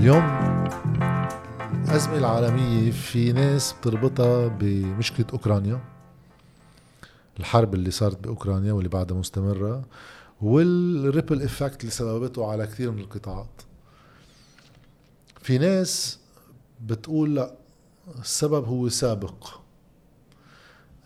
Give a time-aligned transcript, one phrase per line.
[0.00, 0.24] اليوم.
[1.84, 5.80] الأزمة العالمية في ناس بتربطها بمشكلة أوكرانيا.
[7.40, 9.84] الحرب اللي صارت بأوكرانيا واللي بعدها مستمرة
[10.40, 13.62] وال ripple effect اللي سببته على كثير من القطاعات.
[15.42, 16.18] في ناس
[16.86, 17.54] بتقول لا
[18.20, 19.48] السبب هو سابق.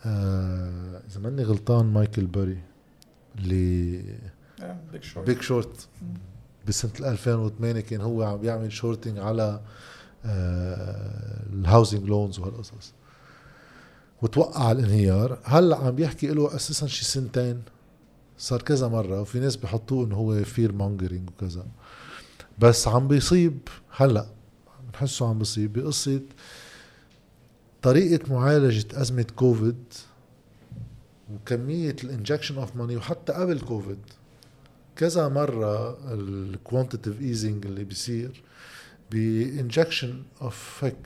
[0.05, 2.59] آه إذا ماني غلطان مايكل باري
[3.35, 4.01] اللي
[4.91, 5.87] Big Short Big Short
[6.67, 9.61] بسنة 2008 كان هو عم بيعمل shorting على
[10.25, 12.93] آه ال housing loans وهالقصص.
[14.21, 15.39] وتوقع الانهيار.
[15.43, 17.61] هلأ عم بيحكي له أساسا شي سنتين.
[18.37, 21.65] صار كذا مرة وفي ناس بحطوه إنه هو fear mongering وكذا.
[22.59, 23.59] بس عم بيصيب
[23.97, 24.25] هلأ
[24.89, 26.21] بنحسه عم بيصيب بقصة
[27.81, 29.83] طريقة معالجة أزمة كوفيد
[31.33, 33.99] وكمية ال injection of money وحتى قبل كوفيد
[34.95, 38.43] كذا مرة ال quantitative easing اللي بيصير
[39.11, 40.97] ب injection of هيك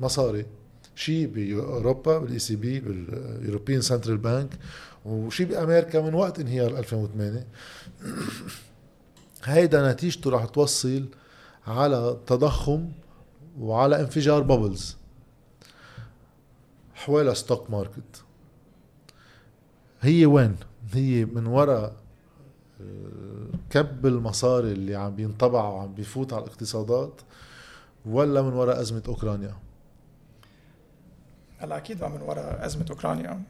[0.00, 0.46] مصاري.
[0.94, 4.58] شيء بأوروبا بال ECB بال European Central Bank
[5.04, 7.46] وشيء بأمريكا من وقت انهيار 2008
[9.44, 11.08] هيدا نتيجته رح توصل
[11.66, 12.88] على تضخم
[13.58, 14.96] وعلى انفجار bubbles
[16.94, 18.22] حوالي stock market
[20.00, 20.56] هي وين؟
[20.92, 21.96] هي من وراء
[23.70, 27.20] كب المصاري اللي عم بينطبع وعم بيفوت على الاقتصادات
[28.06, 29.54] ولا من وراء أزمة أوكرانيا؟
[31.58, 33.42] هلا أكيد من وراء أزمة أوكرانيا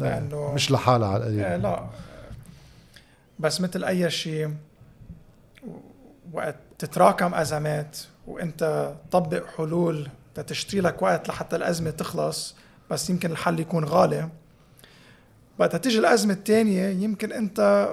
[0.00, 1.86] لأنه مش لحالها على القليل آه، لا.
[3.38, 4.54] بس مثل أي شيء
[6.32, 10.08] وقت تتراكم أزمات وأنت تطبق حلول
[10.46, 12.54] تشتري لك وقت لحتى الأزمة تخلص
[12.90, 14.28] بس يمكن الحل يكون غالي.
[15.58, 17.88] وقت تيجي الأزمة الثانية يمكن أنت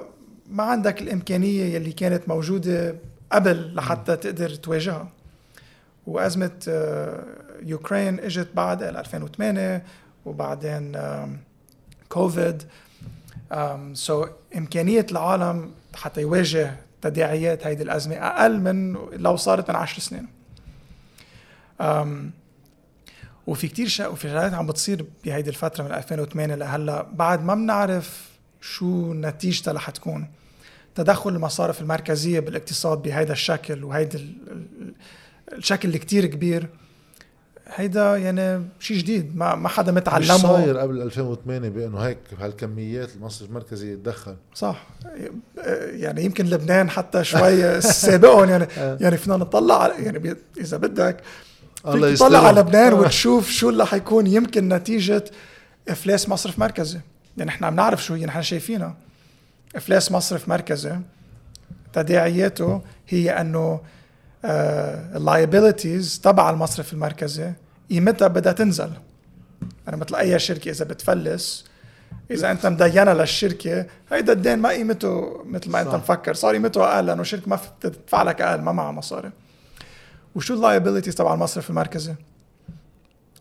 [0.50, 2.94] ما عندك الإمكانية يلي كانت موجودة
[3.32, 5.08] قبل لحتى تقدر تواجهها.
[6.06, 7.24] وأزمة آه،
[7.62, 9.82] يوكرين إجت بعد 2008
[10.24, 10.96] وبعدين
[12.08, 12.62] كوفيد.
[13.92, 20.26] so إمكانية العالم حتى يواجه تداعيات هيدي الأزمة أقل من لو صارت من عشر سنين.
[23.46, 27.06] وفي كتير شغلات عم بتصير بهيدي الفترة من 2008 لهلأ.
[27.12, 28.25] بعد ما بنعرف
[28.60, 30.28] شو نتيجتها رح تكون.
[30.94, 34.20] تدخل المصارف المركزية بالاقتصاد بهيدا الشكل وهيدا
[35.52, 36.68] الشكل اللي كتير كبير.
[37.74, 40.34] هيدا يعني شيء جديد ما ما حدا متعلمه.
[40.34, 44.86] مش صاير قبل 2008 بأنه هيك بهالكميات المصرف المركزي يتدخل صح.
[45.86, 48.98] يعني يمكن لبنان حتى شوي سابقهم يعني آه.
[49.00, 51.20] يعني فينا نطلع يعني إذا بدك.
[51.86, 53.00] الله تطلع على لبنان آه.
[53.00, 55.24] وتشوف شو اللي حيكون يمكن نتيجة
[55.88, 57.00] إفلاس مصرف مركزي.
[57.38, 58.96] يعني إحنا عم نعرف شو هي نحن شايفينها.
[59.76, 60.98] إفلاس مصرف مركزي
[61.92, 63.80] تداعياته هي إنه
[64.44, 67.52] ال liabilities تبع المصرف المركزي
[67.90, 68.90] قيمتها بدها تنزل.
[69.86, 71.64] يعني مثل أي شركة إذا بتفلس
[72.30, 75.86] إذا أنت مدينه للشركة هيدا الدين ما قيمته مثل ما صح.
[75.86, 76.34] انت مفكر.
[76.34, 79.30] صار قيمته أقل لأنه الشركة ما بتدفع لك أقل ما معها مصاري.
[80.34, 82.14] وشو ال liabilities تبع المصرف المركزي؟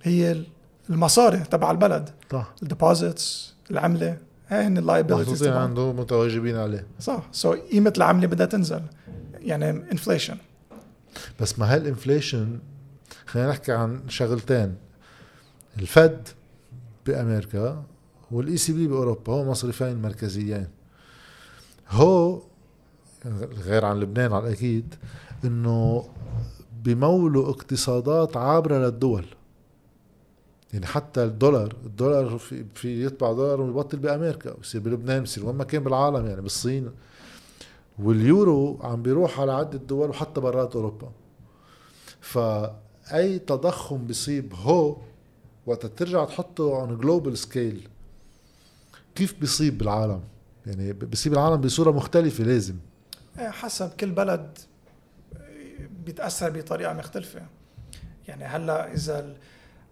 [0.03, 0.43] هي
[0.89, 2.09] المصاري تبع البلد.
[2.31, 2.53] صح.
[2.63, 4.17] ال deposits العملة.
[4.47, 6.87] هاي هن ال liabilities تبع عنده متواجبين عليه.
[6.99, 7.27] صح.
[7.31, 8.81] so so, قيمة العملة بدها تنزل.
[9.39, 10.37] يعني inflation
[11.39, 12.59] بس ما هال inflation
[13.25, 14.75] خلينا نحكي عن شغلتين.
[15.79, 16.27] ال Fed
[17.05, 17.83] بأمريكا
[18.31, 20.67] وال ECB بأوروبا هو مصرفين مركزيين.
[21.89, 22.41] هو
[23.65, 24.95] غير عن لبنان على الأكيد
[25.45, 26.09] إنه
[26.83, 29.25] بمولوا اقتصادات عابرة للدول.
[30.75, 35.63] يعني حتى الدولار الدولار في, في يطبع دولار ويبطل بأمريكا بصير بلبنان بصير وين ما
[35.63, 36.91] كان بالعالم يعني بالصين.
[37.99, 41.11] واليورو عم بيروح على عدة دول وحتى برات أوروبا.
[42.21, 44.97] فأي تضخم بيصيب هو
[45.65, 47.87] وقت ترجع تحطه on global scale
[49.15, 50.21] كيف بيصيب بالعالم؟
[50.65, 52.75] يعني بيصيب العالم بصورة مختلفة لازم.
[53.39, 54.57] إيه، حسب كل بلد
[56.05, 57.41] بيتأثر بطريقة مختلفة.
[58.27, 59.35] يعني هلأ إذا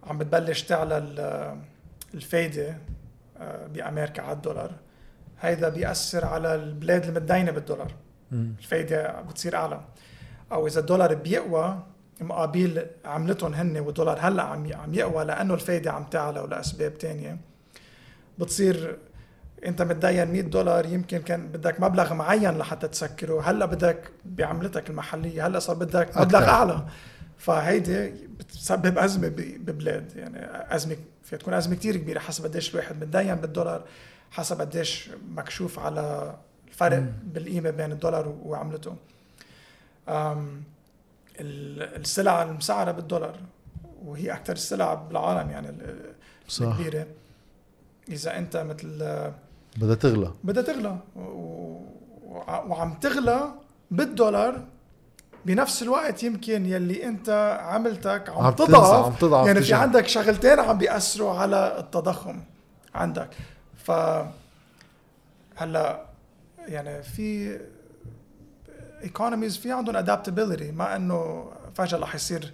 [0.06, 0.98] عم بتبلش تعلى
[2.14, 2.78] الفايدة
[3.40, 4.70] آه، بأمريكا على الدولار.
[5.40, 7.92] هيدا بيأثر على البلاد المتدينه بالدولار.
[8.32, 9.80] الفايدة بتصير أعلى.
[10.52, 11.82] أو إذا الدولار بيقوى
[12.20, 17.36] مقابل عملتهم هن والدولار هلأ عم عم يقوى لأنه الفايدة عم تعلى ولأسباب تانية.
[18.38, 18.98] بتصير
[19.66, 23.40] أنت متدين 100 دولار يمكن كان بدك مبلغ معين لحتى تسكره.
[23.50, 26.84] هلأ بدك بعملتك المحلية هلأ صار بدك مبلغ أعلى.
[27.38, 28.08] فهيدي
[28.38, 30.16] بتسبب أزمة ببلاد.
[30.16, 30.38] يعني
[30.76, 33.84] أزمة فيها تكون أزمة كتير كبيرة حسب قديش الواحد متدين بالدولار
[34.30, 36.34] حسب قديش مكشوف على
[36.68, 37.12] الفرق مم.
[37.24, 38.96] بالقيمة بين الدولار وعملته.
[41.40, 43.36] ال- السلع المسعره بالدولار
[44.04, 45.68] وهي أكثر السلع بالعالم يعني
[46.48, 46.66] صح.
[46.66, 47.06] الكبيرة.
[48.08, 48.98] إذا أنت مثل
[49.76, 50.30] بدها تغلى.
[50.44, 51.80] بدها تغلى و-
[52.26, 53.54] وع- وعم تغلى
[53.90, 54.64] بالدولار
[55.46, 59.74] بنفس الوقت يمكن يلي انت عملتك عم, عم تضعف عم تضعف يعني في.
[59.74, 62.40] عندك شغلتين عم بيأثروا على التضخم
[62.94, 63.28] عندك
[63.84, 63.90] ف
[65.56, 66.04] هلا
[66.68, 67.60] يعني في
[69.02, 72.52] economies في عندهم adaptability ما إنه فجأة رح يصير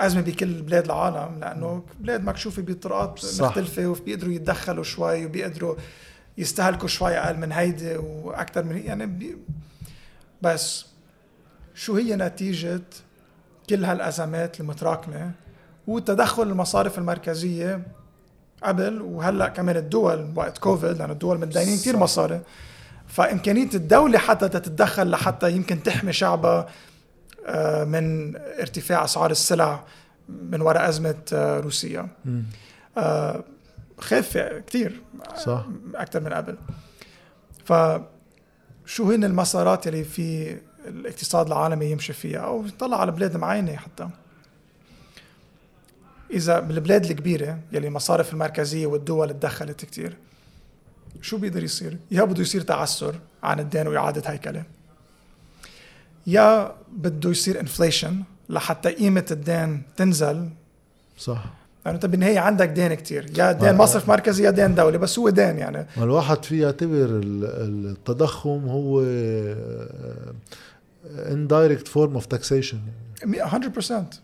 [0.00, 3.44] أزمة بكل بلاد العالم لأنه بلاد مكشوفه بطرقات صح.
[3.46, 5.76] مختلفة وبيقدروا يتدخلوا شوي وبيقدروا
[6.38, 9.38] يستهلكوا شوي أقل من هيدي وأكثر من يعني بي
[10.42, 10.86] بس
[11.74, 12.80] شو هي نتيجة
[13.70, 15.30] كل هالأزمات المتراكمة
[15.86, 17.82] وتدخل المصارف المركزية
[18.62, 21.96] قبل وهلأ كمان الدول وقت كوفيد لأنه الدول متدينين كثير.
[21.96, 22.40] مصاري
[23.08, 26.68] فإمكانية الدولة حتى تتدخل لحتى يمكن تحمي شعبها
[27.46, 29.84] آه، من ارتفاع أسعار السلع
[30.28, 32.08] من وراء أزمة آه، روسيا.
[32.98, 33.44] آه،
[33.98, 35.02] خافه كثير
[35.36, 36.56] صح أكثر من قبل
[37.64, 44.08] فشو هن المسارات اللي في الاقتصاد العالمي يمشي فيها أو طلع على بلاد معينه حتى.
[46.30, 50.16] إذا بالبلاد الكبيرة يلي المصارف المركزية والدول تدخلت كتير
[51.22, 54.62] شو بيقدر يصير؟ يا بده يصير تعسر عن الدين وإعادة هيكله
[56.26, 60.48] يا بده يصير انفليشن لحتى قيمة الدين تنزل.
[61.18, 61.44] صح.
[61.84, 63.26] لأنه انت بالنهاية عندك دين كتير.
[63.38, 63.52] يا.
[63.52, 65.86] دين مصرف مركزي يا دين دولي بس هو دين يعني.
[65.96, 69.02] ما الواحد فيه يعتبر ال- التضخم هو
[71.30, 72.78] indirect form of taxation.
[73.24, 74.20] 100%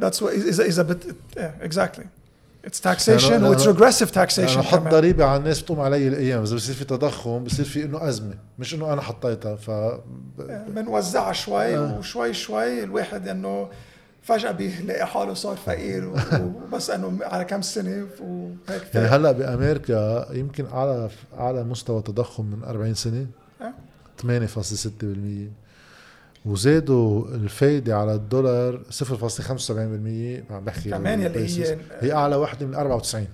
[0.00, 2.04] that's what اذا اذا بت yeah, exactly.
[2.66, 4.80] It's taxation it's regressive taxation أنا حط.
[4.80, 6.42] ضريبه على الناس بتقوم علي الأيام.
[6.42, 8.34] إذا بصير في تضخم بصير في إنه أزمة.
[8.58, 9.70] مش إنه أنا حطيتها ف
[10.68, 11.98] بنوزعها شوي آه.
[11.98, 12.84] وشوي شوي.
[12.84, 13.68] الواحد إنه
[14.22, 16.12] فجأة بيلاقي حاله صار فقير
[16.72, 18.94] وبس إنه على كم سنة وهيك.
[18.94, 23.26] يعني هلأ بأمريكا يمكن اعلى أعلى مستوى تضخم من 40 سنة.
[23.60, 23.72] آه.
[24.22, 24.28] 8.6%
[26.48, 29.70] وزادوا الفايدة على الدولار 0.75%
[30.52, 31.60] عم بحكي كمان يلي basis.
[31.60, 33.26] هي هي أعلى وحده من 94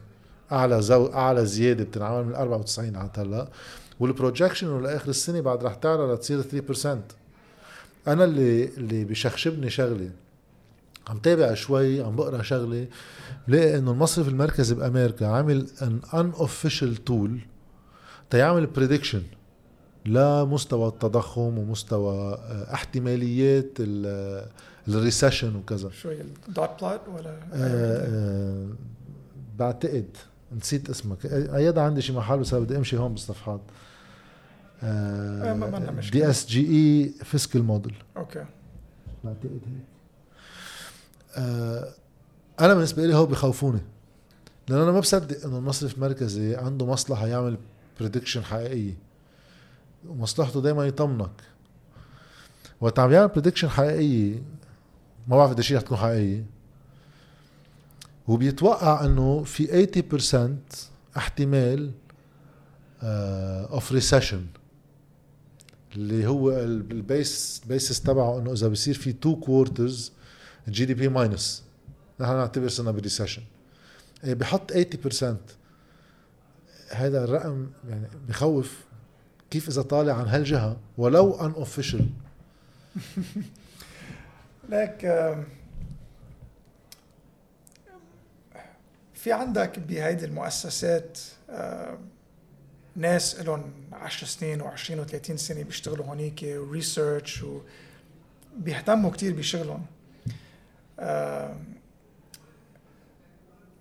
[0.52, 3.48] أعلى so أعلى زيادة بتنعمل من 94 حتى هلا
[4.00, 6.86] وال projection لآخر السنة بعد رح تعلى لتصير 3%
[8.08, 10.10] أنا اللي اللي بشخشبني شغلة.
[11.08, 12.86] عم تابع شوي عم بقرأ شغلة.
[13.48, 17.38] بلاقي إنه المصرف المركزي بأمريكا عامل an unofficial tool
[18.30, 19.22] تيعمل prediction
[20.06, 24.46] لمستوى التضخم ومستوى آه، احتماليات ال-
[24.88, 25.90] ال recession وكذا.
[25.90, 28.66] شوي ال dot plot ولا؟ آه، آه،
[29.58, 30.06] بعتقد
[30.56, 31.26] نسيت اسمك.
[31.26, 33.60] أيضا عندي شي محل بس بدي أمشي هون بالصفحات.
[34.82, 36.00] آه،.
[36.12, 38.44] DSGE fiscal model okay.
[39.24, 39.84] بعتقد هيك.
[41.36, 41.88] آه،
[42.60, 43.80] أنا بالنسبة لي هو بخوفوني.
[44.68, 47.56] لأن أنا ما بصدق إنه المصرف المركزي عنده مصلحة يعمل
[48.00, 48.94] prediction حقيقية.
[50.08, 51.42] ومصلحته دائما يطمنك.
[52.80, 54.42] وقت عم يعمل prediction حقيقية
[55.28, 56.44] ما بعرف قديش رح تكون حقيقية.
[58.28, 61.90] وبيتوقع إنه في 80% احتمال
[63.02, 64.46] of recession
[65.96, 70.12] اللي هو ال- ال base ال basis تبعه إنه إذا بصير في two quarters
[70.68, 71.62] ال GDP minus
[72.20, 73.42] نحن نعتبر صرنا ب recession
[74.24, 75.24] إيه بحط 80%
[76.90, 78.78] هذا الرقم يعني بخوف
[79.54, 82.06] كيف إذا طالع عن هالجهة؟ ولو unofficial
[84.68, 85.00] لك
[89.14, 91.18] في عندك بهيدي المؤسسات
[92.96, 97.44] ناس لهم 10 سنين و20 و30 سنة بيشتغلوا هونيك و research
[98.56, 99.86] وبيهتموا كتير بشغلهم.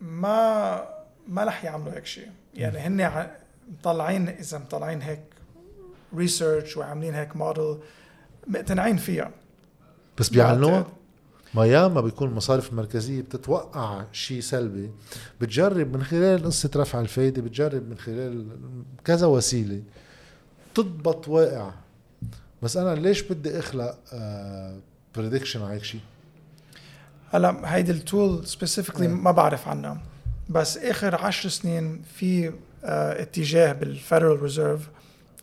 [0.02, 0.88] ما
[1.28, 2.32] ما رح يعملوا هيك شيء.
[2.54, 3.28] يعني هن
[3.80, 5.33] مطلعين إذا مطلعين هيك
[6.16, 7.78] ريسيرش وعاملين هيك موديل
[8.48, 9.32] مقتنعين فيها.
[10.20, 10.88] بس بيعلنوها.
[11.54, 14.92] ما ياما بيكون المصارف المركزية بتتوقع شيء سلبي.
[15.42, 18.48] بتجرب من خلال قصة رفع الفايدة بتجرب من خلال
[19.06, 19.82] كذا وسيلة
[20.76, 21.72] تضبط واقع.
[22.62, 23.98] بس أنا ليش بدي أخلق
[25.16, 26.02] prediction على هيك شيء؟
[27.32, 29.14] هلا هيدي ال tool specifically إيه.
[29.14, 30.02] ما بعرف عنها.
[30.50, 32.54] بس آخر عشر سنين في
[32.86, 34.90] آه، اتجاه بال Federal Reserve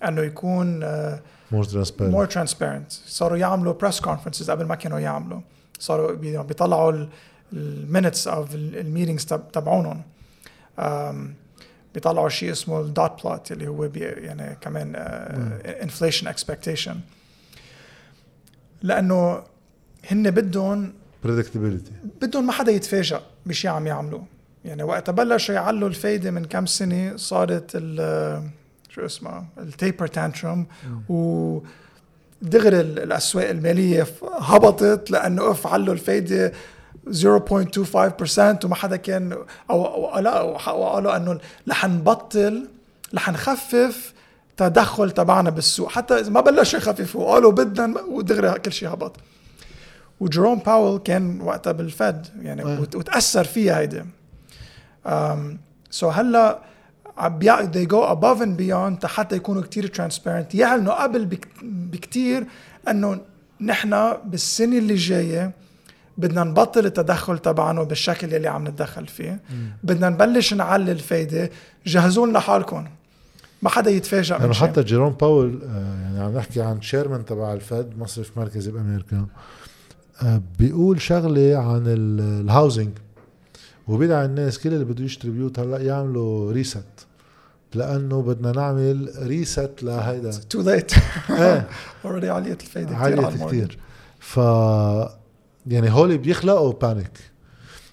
[0.09, 1.21] انه يكون آه،
[1.53, 5.41] more transparent more transparent صاروا يعملوا press conferences قبل ما كانوا يعملوا.
[5.79, 7.07] صاروا بي- بيطلعوا
[7.53, 10.03] ال minutes of ال meetings تبعونهم.
[11.95, 14.93] بيطلعوا شيء اسمه ال dot plot اللي هو بي يعني كمان
[15.83, 16.97] inflation expectation
[18.83, 19.43] لأنه
[20.11, 20.93] هن بدهم
[21.25, 24.25] predictability بدهم ما حدا يتفاجئ بشيء عم يعملوه.
[24.65, 28.51] يعني وقت بلشوا يعلوا الفايدة من كم سنة صارت ال
[28.95, 30.67] شو اسمها ال taper tantrum
[31.09, 31.59] و
[32.43, 34.07] دغري الأسواق المالية
[34.41, 36.53] هبطت لأنه أف علوا الفايدة
[37.11, 39.33] 0.25% وما حدا كان
[39.71, 42.69] أو, أو لا وقالوا إنه رح نبطل
[43.15, 44.13] رح نخفف
[44.57, 45.91] تدخل تبعنا بالسوق.
[45.91, 49.17] حتى إذا ما بلشوا يخففوا قالوا بدنا ودغري كل شيء هبط.
[50.21, 52.81] وجيروم باول كان وقتها بالفد يعني أيه.
[52.81, 54.05] وتأثر فيها هيدي.
[55.91, 56.70] سو so هلأ
[57.19, 60.55] they go above and beyond حتى يكونوا كتير transparent.
[60.55, 62.47] يعلنوا قبل بكتير
[62.89, 63.21] إنه
[63.61, 65.53] نحن بالسنة اللي جاية
[66.19, 69.41] بدنا نبطل التدخل تبعنا بالشكل اللي عم نتدخل فيه.
[69.51, 69.71] مم.
[69.83, 71.51] بدنا نبلش نعلي الفايدة.
[71.87, 72.85] جهزوا لنا حالكم
[73.63, 77.64] ما حدا يتفاجئ يعني حتى جيروم باول آه، يعني عم نحكي عن chairman تبع ال
[77.64, 79.27] Fed مصرف مركزي بأمريكا
[80.23, 82.91] آه، بيقول شغلة عن ال housing
[83.89, 87.00] وبيدعي الناس كل اللي بده يشتري بيوت هلأ يعملوا reset
[87.75, 90.31] لأنه بدنا نعمل reset لهيدا.
[90.31, 90.93] too late
[92.05, 93.79] already عليت الفايدة عالية كثير
[94.19, 94.37] ف
[95.67, 97.19] يعني هول بيخلقوا panic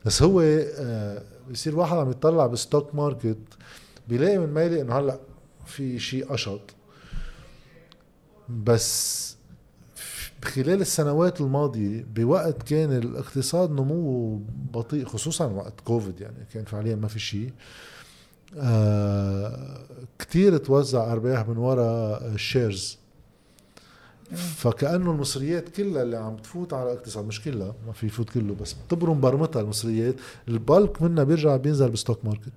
[0.05, 3.37] بس هو آه بصير واحد عم يطلع بال stock market
[4.07, 5.19] بيلاقي من ميلي إنه هلأ
[5.65, 6.61] في شيء أشط.
[8.49, 9.27] بس
[10.45, 14.41] خلال السنوات الماضية بوقت كان الاقتصاد نموه
[14.73, 17.51] بطيء خصوصا وقت كوفيد يعني كان فعليا ما في شيء آه
[20.19, 22.97] كتير توزع أرباح من وراء ال shares
[24.35, 28.73] فكأنه المصريات كلها اللي عم تفوت على الاقتصاد مش كلها ما في يفوت كله بس
[28.73, 30.15] بتبرم برمتها المصريات.
[30.47, 32.51] ال bulk منها بيرجع بينزل بال stock market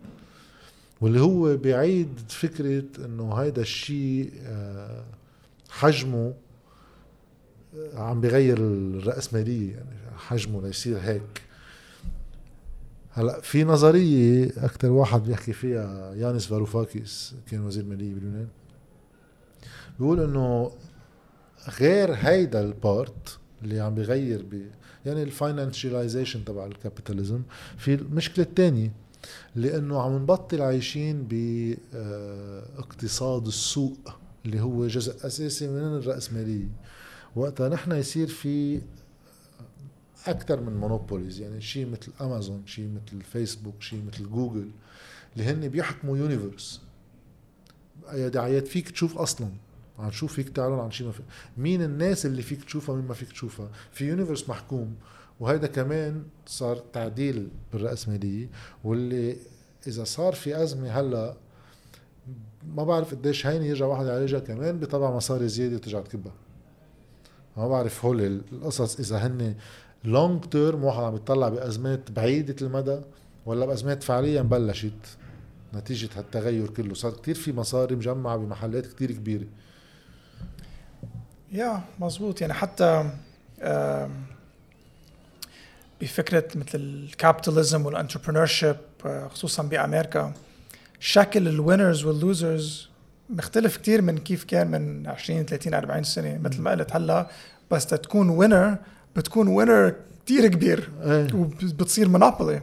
[1.00, 5.04] واللي هو بيعيد فكرة إنه هيدا الشيء آه،
[5.70, 6.34] حجمه
[7.76, 11.42] آه، عم بغير الرأسمالية يعني حجمه ليصير هيك.
[13.12, 18.48] هلا في نظرية أكثر واحد بيحكي فيها يانس فاروفاكيس كان وزير مالية باليونان
[19.98, 20.72] بيقول إنه
[21.80, 24.62] غير هيدا ال part اللي عم بيغير ب
[25.06, 27.42] يعني ال financialization تبع ال capitalism
[27.78, 28.92] في المشكلة الثانية
[29.56, 31.26] لإنه عم نبطل عايشين
[32.72, 34.12] باقتصاد السوق
[34.46, 36.68] اللي هو جزء أساسي من الرأسمالية.
[37.36, 38.80] وقتها نحن يصير في
[40.26, 44.70] أكثر من monopolies يعني شيء مثل امازون شيء مثل فيسبوك شيء مثل جوجل
[45.32, 46.80] اللي هن بيحكموا universe
[48.12, 49.48] اي دعايات فيك تشوف أصلا.
[49.98, 51.24] عن شو فيك تعلن عن شيء ما فيك
[51.56, 54.94] مين الناس اللي فيك تشوفها مين ما فيك تشوفها؟ في universe محكوم.
[55.40, 58.48] وهيدا كمان صار تعديل بالرأسمالية
[58.84, 59.36] واللي
[59.86, 61.36] إذا صار في أزمة هلأ
[62.76, 66.32] ما بعرف قديش هين يرجع واحد يعالجها كمان بطبع مصاري زيادة وترجع تكبها.
[67.56, 69.54] ما بعرف هول القصص إذا هن
[70.04, 73.00] long term واحد عم يطلع بأزمات بعيدة المدى
[73.46, 74.92] ولا بأزمات فعليا بلشت
[75.74, 76.94] نتيجة هالتغير كله.
[76.94, 79.46] صار كتير في مصاري مجمعة بمحلات كتير كبيرة.
[81.52, 83.10] يا مزبوط يعني حتى
[86.00, 88.76] بفكرة مثل ال capitalism وال entrepreneurship
[89.30, 90.32] خصوصا بأمريكا
[91.00, 92.88] شكل ال winners وال losers
[93.30, 97.30] مختلف كتير من كيف كان من 20 30 40 سنة مثل ما قلت هلأ.
[97.70, 98.76] بس تكون winner
[99.16, 101.34] بتكون winner كتير كبير إيه.
[101.34, 102.62] وبتصير monopoly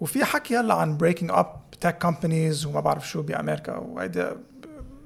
[0.00, 1.46] وفي حكي هلا عن breaking up
[1.80, 3.76] tech companies وما بعرف شو بأمريكا.
[3.76, 4.36] وهيدا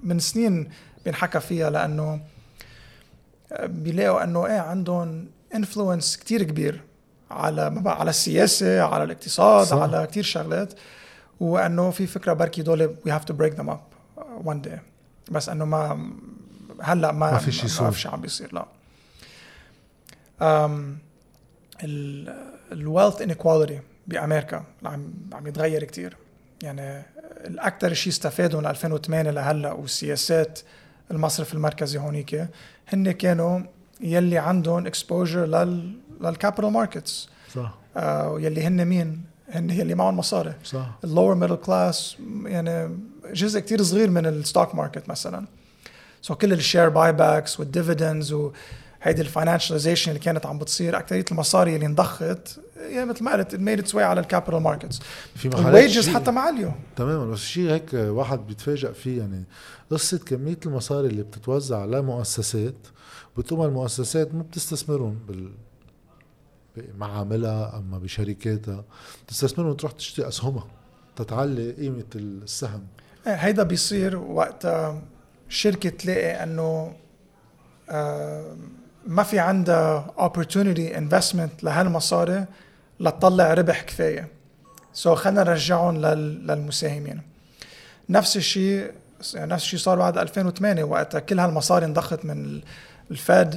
[0.03, 0.69] من سنين
[1.05, 2.21] بينحكى فيها لأنه
[3.63, 6.83] بيلاقوا إنه إيه عندهم influence كتير كبير
[7.31, 9.77] على ما على السياسة على الاقتصاد صح.
[9.77, 10.75] على كتير شغلات.
[11.41, 13.81] وإنه في فكرة بركي هدول we have to break them up
[14.45, 14.81] one day
[15.31, 16.11] بس إنه ما
[16.83, 18.67] هلا ما ما في شيء ما عم بيصير لا.
[22.73, 26.17] ال wealth inequality بأمريكا عم عم يتغير كتير.
[26.63, 27.03] يعني
[27.47, 30.59] الاكثر شيء استفادوا من 2008 لهلأ والسياسات
[31.11, 32.49] المصرف المركزي هونيك
[32.89, 33.61] هن كانوا
[34.01, 37.79] يلي عندهم exposure لل لل capital markets صح.
[37.97, 40.55] آه يلي هن مين؟ هن يلي معهم مصاري.
[40.65, 40.99] صح.
[41.05, 42.99] ال lower middle class يعني
[43.33, 45.47] جزء كتير صغير من ال stock market مثلا.
[46.23, 48.37] so كل ال share buybacks وال dividends
[49.07, 53.55] وهيدي ال financialization اللي كانت عم بتصير اكثريه المصاري اللي انضخت يعني مثل ما قلت
[53.55, 55.01] made it على ال capital markets
[55.35, 59.45] في ال wages حتى معليو تماما بس شيء هيك واحد بيتفاجئ فيه يعني
[59.91, 62.75] قصة كمية المصاري اللي بتتوزع على مؤسسات
[63.39, 65.51] بتقوم المؤسسات ما بتستثمرهم بال
[66.77, 68.85] بمعاملها أما بشركاتها
[69.27, 70.67] بتستثمرهم تروح تشتري أسهمها
[71.17, 72.87] تتعلي قيمة السهم.
[73.27, 74.69] إيه، هيدا بيصير وقت
[75.49, 76.93] شركة تلاقي إنه
[79.07, 82.45] ما في عندها opportunity investment لهالمصاري
[83.01, 84.29] لتطلع ربح كفاية.
[84.93, 87.21] سو so خلينا نرجعهم لل- للمساهمين.
[88.09, 88.91] نفس الشيء
[89.35, 92.63] نفس الشيء صار بعد 2008 وقتها كل هالمصاري انضخت من ال-
[93.17, 93.57] ال Fed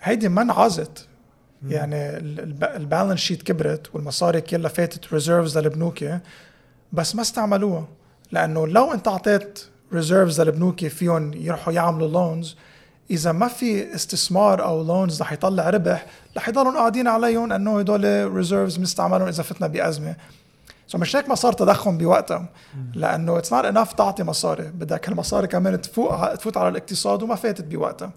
[0.00, 1.06] هيدي ما انعازت
[1.68, 2.16] يعني
[2.76, 6.04] ال balance sheet كبرت والمصاري كلها فاتت reserves للبنوك
[6.92, 7.88] بس ما استعملوها.
[8.32, 12.56] لأنه لو انت اعطيت reserves للبنوك فيهم يروحوا يعملوا loans
[13.12, 18.32] إذا ما في استثمار أو loans رح يطلع ربح رح يضلوا قاعدين عليهم انه هدول
[18.34, 20.16] reserves بنستعملهم إذا فتنا بأزمة.
[20.86, 22.48] so مش هيك ما صار تضخم بوقتها
[22.94, 27.64] لأنه it's not enough تعطي مصاري بدك هالمصاري كمان تفوق تفوت على الاقتصاد وما فاتت
[27.64, 28.12] بوقتها.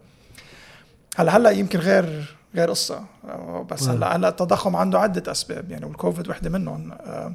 [1.16, 3.04] هلا هلا يمكن غير غير قصة
[3.72, 7.34] بس هلا هلا التضخم عنده عدة أسباب يعني والكوفيد وحدة منهم آه،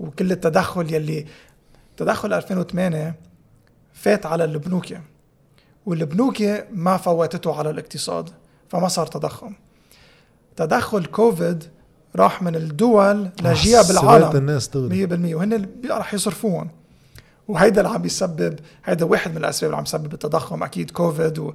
[0.00, 1.26] وكل التدخل يلي
[1.96, 3.14] تدخل 2008
[3.92, 4.92] فات على البنوك
[5.86, 8.30] والبنوك ما فوتته على الاقتصاد
[8.68, 9.52] فما صار تضخم.
[10.56, 11.64] تدخل كوفيد
[12.16, 14.36] راح من الدول لجهه سرقت بالعالم.
[14.36, 16.70] الناس دغري 100% وهن رح يصرفوهم
[17.48, 20.62] وهيدا اللي عم بيسبب هيدا واحد من الأسباب اللي عم يسبب التضخم.
[20.62, 21.52] أكيد كوفيد و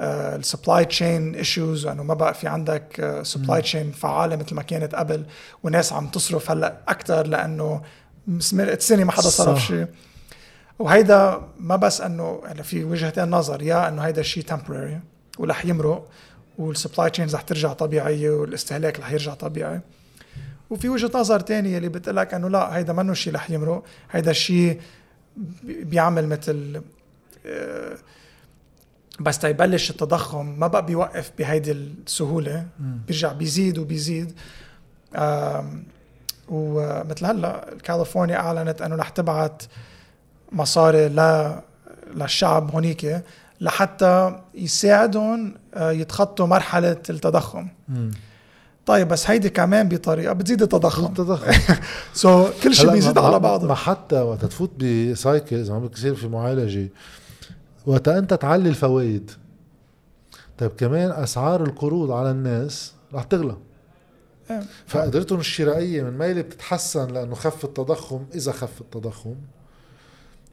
[0.00, 4.94] ال supply chain issues انه ما بقى في عندك supply chain فعالة مثل ما كانت
[4.94, 5.24] قبل.
[5.62, 7.82] وناس عم تصرف هلأ أكثر لأنه
[8.78, 9.66] سنه ما حدا صرف.
[9.66, 9.86] شيء.
[10.80, 15.00] وهيدا ما بس إنه هلا في وجهتين نظر يا إنه هيدا شيء temporary
[15.38, 16.08] ورح يمرق
[16.58, 19.80] وال supply chains رح ترجع طبيعية والاستهلاك رح يرجع طبيعي.
[20.70, 24.30] وفي وجهة نظر تانية اللي بتقول لك إنه لا هيدا منه شيء رح يمرق هيدا
[24.30, 24.80] الشيء
[25.36, 26.82] بي- بيعمل مثل
[27.46, 27.96] آه،
[29.20, 34.32] بس تيبلش التضخم ما بقى بيوقف بهيدي السهولة بيرجع بيزيد وبيزيد.
[36.48, 39.62] ومثل هلأ كاليفورنيا أعلنت إنه رح تبعت
[40.52, 41.08] مصاري
[42.14, 43.22] للشعب هونيك
[43.60, 47.68] لحتى يساعدهم آه، يتخطوا مرحلة التضخم.
[48.86, 51.06] طيب بس هيدي كمان بطريقة بتزيد التضخم.
[51.06, 51.52] التضخم.
[52.12, 53.68] so, كل شيء بيزيد على بعضه.
[53.68, 56.88] ما حتى وقت تفوت ب cycle إذا بدك يصير في معالجة
[57.86, 59.30] وقت أنت تعلي الفوائد
[60.58, 63.56] طيب كمان أسعار القروض على الناس رح تغلى.
[64.50, 64.62] إيه.
[64.86, 69.34] فقدرتهم الشرائية من ميله بتتحسن لأنه خف التضخم إذا خف التضخم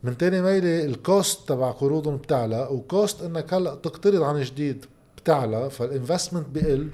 [0.04, 4.86] من تاني ميله ال cost تبع قروضهم بتعلى و cost إنك هلأ تقترض عن جديد
[5.18, 6.88] بتعلى فال investment بقل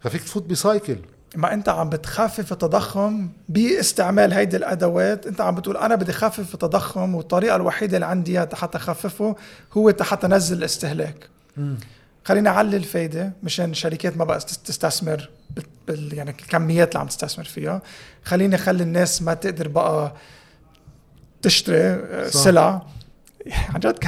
[0.00, 0.96] ففيك تفوت ب cycle
[1.36, 5.26] ما أنت عم بتخفف التضخم باستعمال هيدي الأدوات.
[5.26, 9.36] أنت عم بتقول أنا بدي خفف التضخم والطريقة الوحيدة اللي عندي إياها حتى أخففه
[9.72, 11.28] هو حتى انزل الاستهلاك.
[12.24, 17.06] خلينا أعلي الفايدة مشان الشركات ما بقى تست- تستثمر بال- بال يعني الكميات اللي عم
[17.06, 17.82] تستثمر فيها.
[18.24, 20.12] خليني أخلي الناس ما تقدر بقى
[21.42, 22.28] تشتري آه،.
[22.28, 22.82] سلع
[23.74, 23.98] عن جد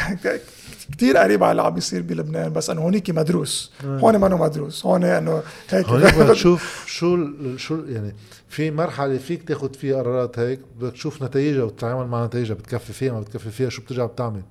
[0.92, 3.72] كثير قريب على اللي عم بيصير بلبنان بس إنه هونيك مدروس.
[3.84, 4.86] هون ما مدروس.
[4.86, 5.86] هون إنه هيك.
[5.86, 8.14] هونيك بدك تشوف شو شو يعني
[8.48, 13.12] في مرحلة فيك تاخذ فيها قرارات هيك بدك تشوف نتائجها وتتعامل مع نتائجها بتكفي فيها
[13.12, 14.42] ما بتكفي فيها شو بترجع بتعمل.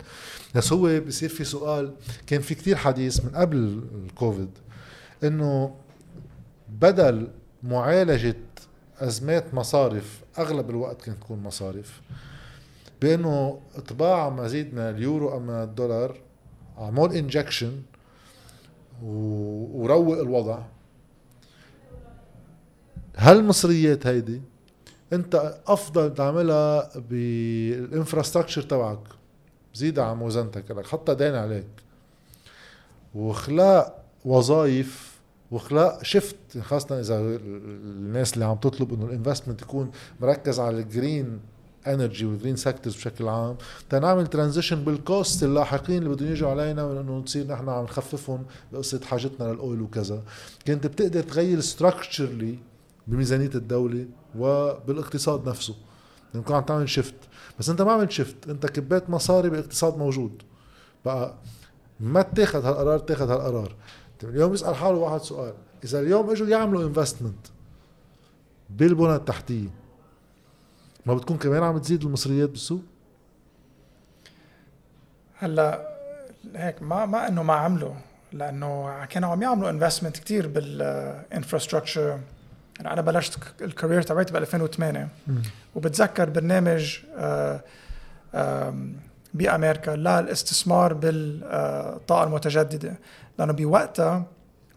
[0.55, 1.91] بس هو بصير في سؤال
[2.27, 4.49] كان في كتير حديث من قبل الكوفيد
[5.23, 5.75] إنه
[6.69, 7.27] بدل
[7.63, 8.37] معالجة
[8.99, 12.01] أزمات مصارف أغلب الوقت كانت تكون مصارف.
[13.03, 16.17] بإنه إطباع مزيد من اليورو أو من الدولار
[16.77, 17.81] عمول injection
[19.03, 20.59] وروق الوضع.
[23.15, 24.41] هالمصريات هيدي
[25.13, 28.99] أنت أفضل تعملها بال infrastructure تبعك.
[29.73, 31.67] زيدها على موازنتك لك حطها دين عليك.
[33.15, 35.19] واخلق وظائف
[35.51, 40.89] واخلق shift خاصة إذا الناس اللي عم تطلب إنه ال investment يكون مركز على ال
[40.89, 41.39] green
[41.87, 43.55] energy وال green sectors بشكل عام.
[43.89, 48.99] تنعمل transition بال cost اللاحقين اللي بدهم يجوا علينا انه نصير نحن عم نخففهم بقصة
[49.05, 50.23] حاجتنا لل oil وكذا.
[50.67, 52.59] كنت بتقدر تغير structurally
[53.07, 54.05] بميزانية الدولة
[54.37, 55.75] وبالاقتصاد نفسه.
[56.33, 57.15] لأنه كنت عم تعمل shift
[57.59, 60.41] بس أنت ما عملت shift أنت كبيت مصاري باقتصاد موجود.
[61.05, 61.35] بقى
[61.99, 63.75] ما اتاخذ هالقرار اتاخذ هالقرار.
[64.23, 65.53] اليوم يسال حاله واحد سؤال.
[65.83, 67.47] إذا اليوم إجوا يعملوا investment
[68.69, 69.82] بالبنى التحتية
[71.05, 72.81] ما بتكون كمان عم تزيد المصريات بالسوق؟
[75.35, 75.93] هلا
[76.55, 77.93] هيك ما ما إنه ما عملوا
[78.33, 82.19] لأنه كانوا عم يعملوا investment كثير بال infrastructure
[82.81, 85.07] أنا بلشت ال career تبعتي ب 2008
[85.75, 87.63] وبتذكر برنامج آه،
[89.33, 92.99] بأمريكا للاستثمار بالطاقة المتجددة.
[93.39, 94.25] لأنه بوقتها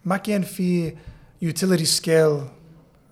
[0.04, 0.96] ما كان في
[1.42, 2.40] utility scale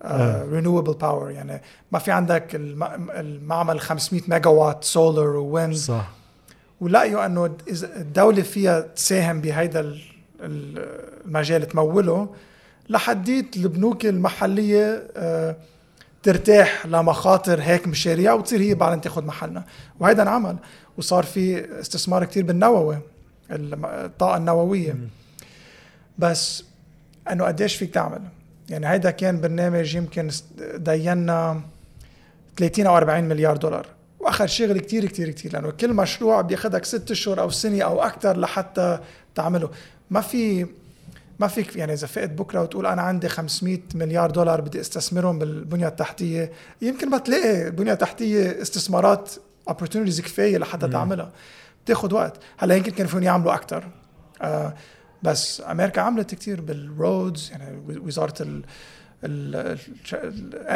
[0.03, 0.43] آه.
[0.45, 6.09] renewable power يعني ما في عندك الم- المعمل 500 ميجا وات solar و wind صح.
[6.81, 10.01] ولقيوا أنه إذا الدولة فيها تساهم بهيدا ال-
[11.25, 12.29] المجال تموله
[12.89, 15.55] لحديت البنوك المحلية آه،
[16.23, 19.63] ترتاح لمخاطر هيك مشاريع وتصير هي بعدين تاخذ محلنا.
[19.99, 20.55] وهيدا انعمل
[20.97, 22.97] وصار في استثمار كتير بالنووي
[23.51, 24.95] الطاقة النووية.
[26.17, 26.63] بس
[27.31, 28.21] أنه قديش فيك تعمل؟
[28.69, 30.29] يعني هيدا كان برنامج يمكن
[30.75, 31.61] دينا
[32.57, 33.87] 30 أو 40 مليار دولار.
[34.19, 38.39] واخذ شغل كتير كتير كتير لأنه كل مشروع بياخذك ست أشهر أو سنة أو أكثر
[38.39, 38.99] لحتى
[39.35, 39.69] تعمله.
[40.09, 40.67] ما في
[41.39, 45.87] ما فيك يعني إذا فقت بكرة وتقول أنا عندي 500 مليار دولار بدي أستثمرهم بالبنية
[45.87, 46.51] التحتية
[46.81, 49.31] يمكن ما تلاقي بنية تحتية استثمارات
[49.69, 51.31] opportunities كفاية لحتى تعملها.
[51.85, 52.37] بتاخذ وقت.
[52.57, 53.83] هلأ يمكن كانوا فيهم يعملوا أكثر
[54.41, 54.73] آه
[55.23, 58.63] بس أمريكا عملت كثير بال roads يعني وزارة ال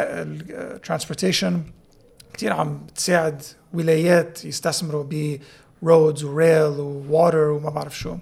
[0.08, 1.62] ال transportation
[2.32, 3.42] كثير عم تساعد
[3.74, 5.06] ولايات يستثمروا
[5.82, 8.16] ب roads و rail و water وما بعرف شو.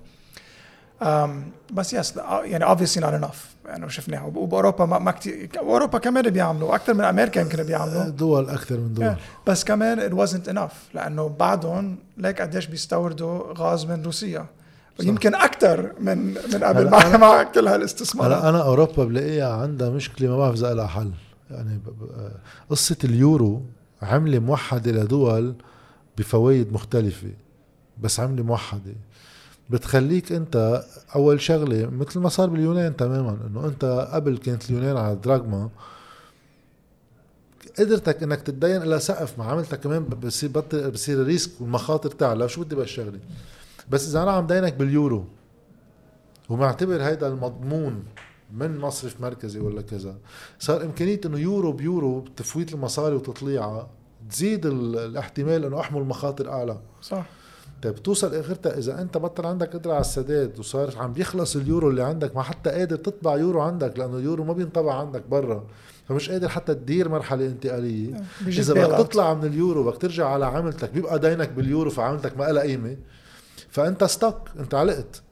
[1.72, 4.24] بس yes يعني obviously not enough يعني شفناها.
[4.24, 8.08] وبأوروبا ما, ما كثير أوروبا كمان بيعملوا أكثر من أمريكا يمكن بيعملوا.
[8.08, 9.14] دول أكثر من دول.
[9.46, 14.46] بس كمان it wasn't enough لأنه بعدهم ليك قديش بيستوردوا غاز من روسيا.
[15.00, 16.18] يمكن أكثر من
[16.52, 18.38] من قبل مع, مع كل هالاستثمارات.
[18.38, 21.10] هلا أنا أوروبا بلاقيها عندها مشكلة ما بعرف إذا لها حل.
[21.50, 21.80] يعني
[22.70, 23.62] قصة اليورو
[24.02, 25.54] عملة موحدة لدول
[26.18, 27.30] بفوائد مختلفة
[28.00, 28.94] بس عملة موحدة.
[29.70, 30.84] بتخليك أنت
[31.14, 35.68] أول شغلة مثل ما صار باليونان تماما إنه أنت قبل كانت اليونان على الدراغما
[37.78, 42.64] قدرتك إنك تتدين إلى سقف مع عملتك كمان بصير بطل بصير الريسك والمخاطر تعلى شو
[42.64, 43.18] بدي بهالشغلة؟
[43.90, 45.24] بس إذا أنا عم دينك باليورو
[46.48, 48.04] ومعتبر هيدا المضمون
[48.52, 50.16] من مصرف مركزي ولا كذا
[50.58, 53.88] صار إمكانية إنه يورو بيورو تفويت المصاري وتطليعها
[54.30, 56.80] تزيد الاحتمال إنه أحمل مخاطر أعلى.
[57.02, 57.24] صح.
[57.82, 62.02] طيب توصل آخرتها إذا أنت بطل عندك قدرة على السداد وصار عم بيخلص اليورو اللي
[62.02, 65.64] عندك ما حتى قادر تطبع يورو عندك لأنه اليورو ما بينطبع عندك برا.
[66.08, 68.22] فمش قادر حتى تدير مرحلة انتقالية.
[68.46, 72.62] إذا بدك تطلع من اليورو بدك ترجع على عملتك بيبقى دينك باليورو فعملتك ما لها
[72.62, 72.96] قيمة.
[73.70, 75.22] فأنت ستك أنت علقت.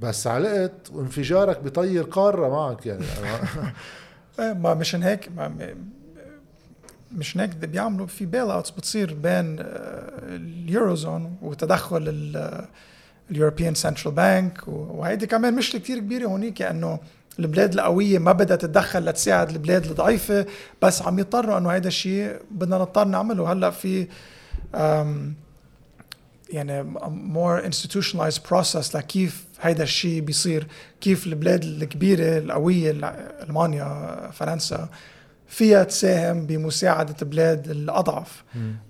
[0.00, 3.04] بس علقت وانفجارك بيطير قارة معك يعني.
[4.40, 5.74] إيه، ما مشان هيك ما
[7.12, 9.56] مش هيك بيعملوا في bail outs بتصير بين
[10.22, 12.04] ال Eurozone وتدخل
[13.30, 14.68] ال European Central Bank.
[14.68, 16.98] وهيدي كمان مشكلة كثير كبيرة هونيك إنه
[17.38, 20.46] البلاد القوية ما بدها تتدخل لتساعد البلاد الضعيفة
[20.82, 23.52] بس عم يضطروا إنه هذا الشيء بدنا نضطر نعمله.
[23.52, 24.06] هلأ في
[26.50, 26.94] يعني
[27.34, 30.66] more institutionalized process لكيف هيدا الشيء بيصير
[31.00, 32.90] كيف البلاد الكبيرة القوية
[33.42, 34.88] ألمانيا فرنسا
[35.48, 38.44] فيها تساهم بمساعدة بلاد الأضعف.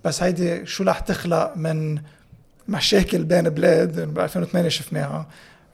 [0.05, 1.99] بس هيدي شو رح تخلق من
[2.69, 5.27] مشاكل بين بلاد؟ ب 2008 شفناها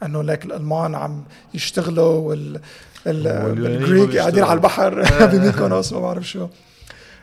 [0.02, 2.60] إنه لك الألمان عم يشتغلوا وال
[3.06, 5.02] الجريك قاعدين على البحر.
[5.32, 6.48] بميكونوس ما بعرف شو.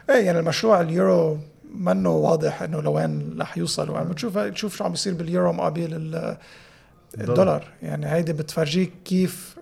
[0.10, 1.39] إيه يعني المشروع اليورو
[1.75, 3.89] منه واضح إنه لوين رح يوصل.
[3.89, 6.38] وعم بتشوف تشوف شو عم بيصير باليورو مقابل
[7.17, 7.63] الدولار.
[7.82, 9.55] يعني هيدي بتفرجيك كيف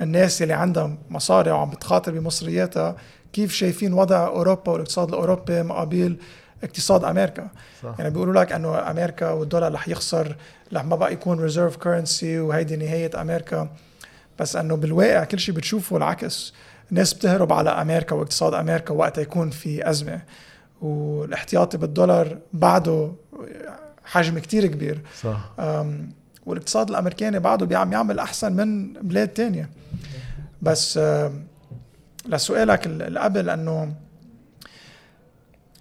[0.00, 2.96] الناس اللي عندها مصاري وعم بتخاطر بمصرياتها
[3.32, 6.16] كيف شايفين وضع أوروبا والاقتصاد الأوروبي مقابل
[6.64, 7.48] اقتصاد أمريكا.
[7.82, 7.94] صح.
[7.98, 10.36] يعني بيقولوا لك إنه أمريكا والدولار رح يخسر
[10.72, 13.70] رح ما بقى يكون reserve currency وهيدي نهاية أمريكا.
[14.38, 16.54] بس إنه بالواقع كل شيء بتشوفه العكس.
[16.90, 20.20] الناس بتهرب على أمريكا واقتصاد أمريكا وقتها يكون في أزمة.
[20.82, 23.12] والاحتياطي بالدولار بعده
[24.04, 25.00] حجم كتير كبير.
[25.20, 25.50] صح.
[26.46, 29.70] والاقتصاد الأمريكاني بعده عم يعمل أحسن من بلاد تانية.
[30.62, 31.00] بس
[32.26, 33.94] لسؤالك اللي قبل إنه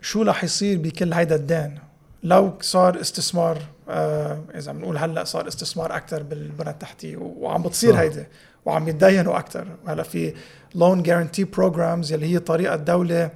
[0.02, 1.80] شو رح يصير بكل هيدا الدين
[2.24, 3.58] لو صار استثمار
[3.90, 8.24] آه إذا بنقول هلأ صار استثمار أكثر بالبنى التحتيه وعم بتصير هيدي
[8.66, 10.34] وعم يتدينوا أكثر وهلا في
[10.76, 13.30] لون جارنتي بروجرامز اللي هي طريقة الدولة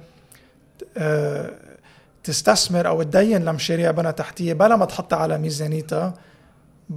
[2.24, 6.14] تستثمر أو تدين لمشاريع بنى تحتية بلا ما تحطها على ميزانيتها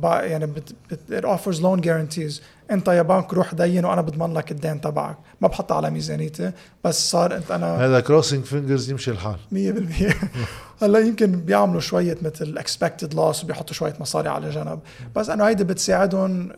[0.03, 2.41] يعني بت بت offers loan guarantees.
[2.71, 5.17] أنت يا بنك روح دين وأنا بضمن لك الدين تبعك.
[5.41, 6.51] ما بحطها على ميزانيتي
[6.83, 9.35] بس صار انت أنا هذا crossing fingers يمشي الحال.
[9.53, 10.13] 100%
[10.81, 14.79] هلا يمكن بيعملوا شوية مثل expected loss وبيحطوا شوية مصاري على جنب.
[15.15, 16.51] بس انه هيدي بتساعدهم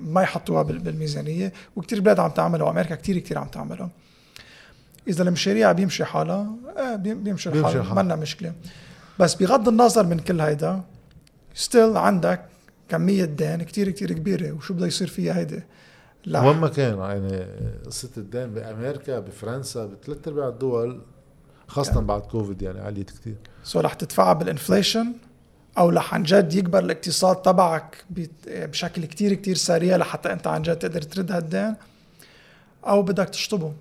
[0.00, 1.52] ما يحطوها بالميزانية.
[1.76, 3.88] وكثير بلاد عم تعملها وأمريكا كثير كثير عم تعملها.
[5.08, 8.52] إذا المشاريع بيمشي حالها إيه بيمشي الحال ما مشكلة.
[9.18, 10.80] بس بغض النظر من كل هيدا
[11.54, 12.44] still عندك
[12.88, 14.52] كمية دين كتير كتير كبيرة.
[14.52, 15.62] وشو بده يصير فيها هيدي؟
[16.26, 17.46] وين ما كان يعني
[17.86, 21.00] قصة الدين بأمريكا بفرنسا بثلاث أرباع الدول
[21.68, 22.06] خاصة يعني.
[22.06, 23.36] بعد كوفيد يعني عليت كتير.
[23.64, 25.12] so رح تدفعها بال inflation
[25.78, 28.04] أو رح عن جد يكبر الاقتصاد تبعك
[28.46, 31.74] بشكل كتير كتير سريع لحتى أنت عن جد تقدر ترد هالدين
[32.86, 33.72] أو بدك تشطبه.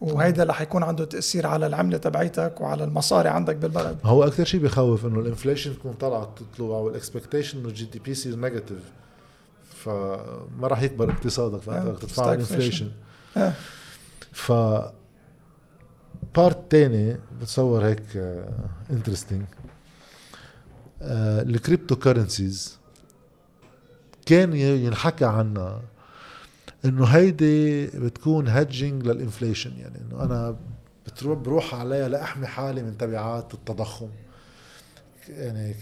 [0.00, 4.60] وهيدا رح يكون عنده تأثير على العملة تبعيتك وعلى المصاري عندك بالبلد هو أكثر شيء
[4.60, 8.92] بخوف إنه ال inflation تكون طالعه تطلع وال expectation إنه ال GDP يصير negative
[9.74, 12.32] فما راح يكبر اقتصادك فانت آه، تدفع.
[12.32, 12.90] ال inflation
[13.36, 13.52] آه.
[14.32, 14.52] ف
[16.36, 18.02] part تاني بتصور هيك
[18.90, 19.44] interesting
[21.02, 22.78] ال cryptocurrencies
[24.26, 25.80] كان ينحكى عنها
[26.84, 30.56] إنه هيدي بتكون hedging لل inflation يعني إنه أنا
[31.24, 34.08] بروح عليها لأحمي حالي من تبعات التضخم.
[35.28, 35.74] يعني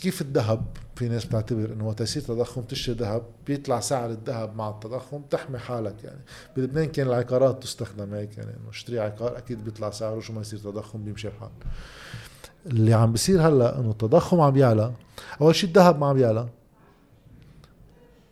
[0.00, 0.64] كيف الذهب؟
[0.96, 5.58] في ناس بتعتبر إنه وقت يصير تضخم تشتري ذهب بيطلع سعر الذهب مع التضخم تحمي
[5.58, 6.20] حالك يعني.
[6.56, 10.58] بلبنان كان العقارات تستخدم هيك يعني إنه اشتري عقار أكيد بيطلع سعره شو ما يصير
[10.58, 11.50] تضخم بيمشي الحال.
[12.66, 14.92] اللي عم بيصير هلأ إنه التضخم عم يعلى.
[15.40, 16.48] أول شيء الذهب ما عم يعلى.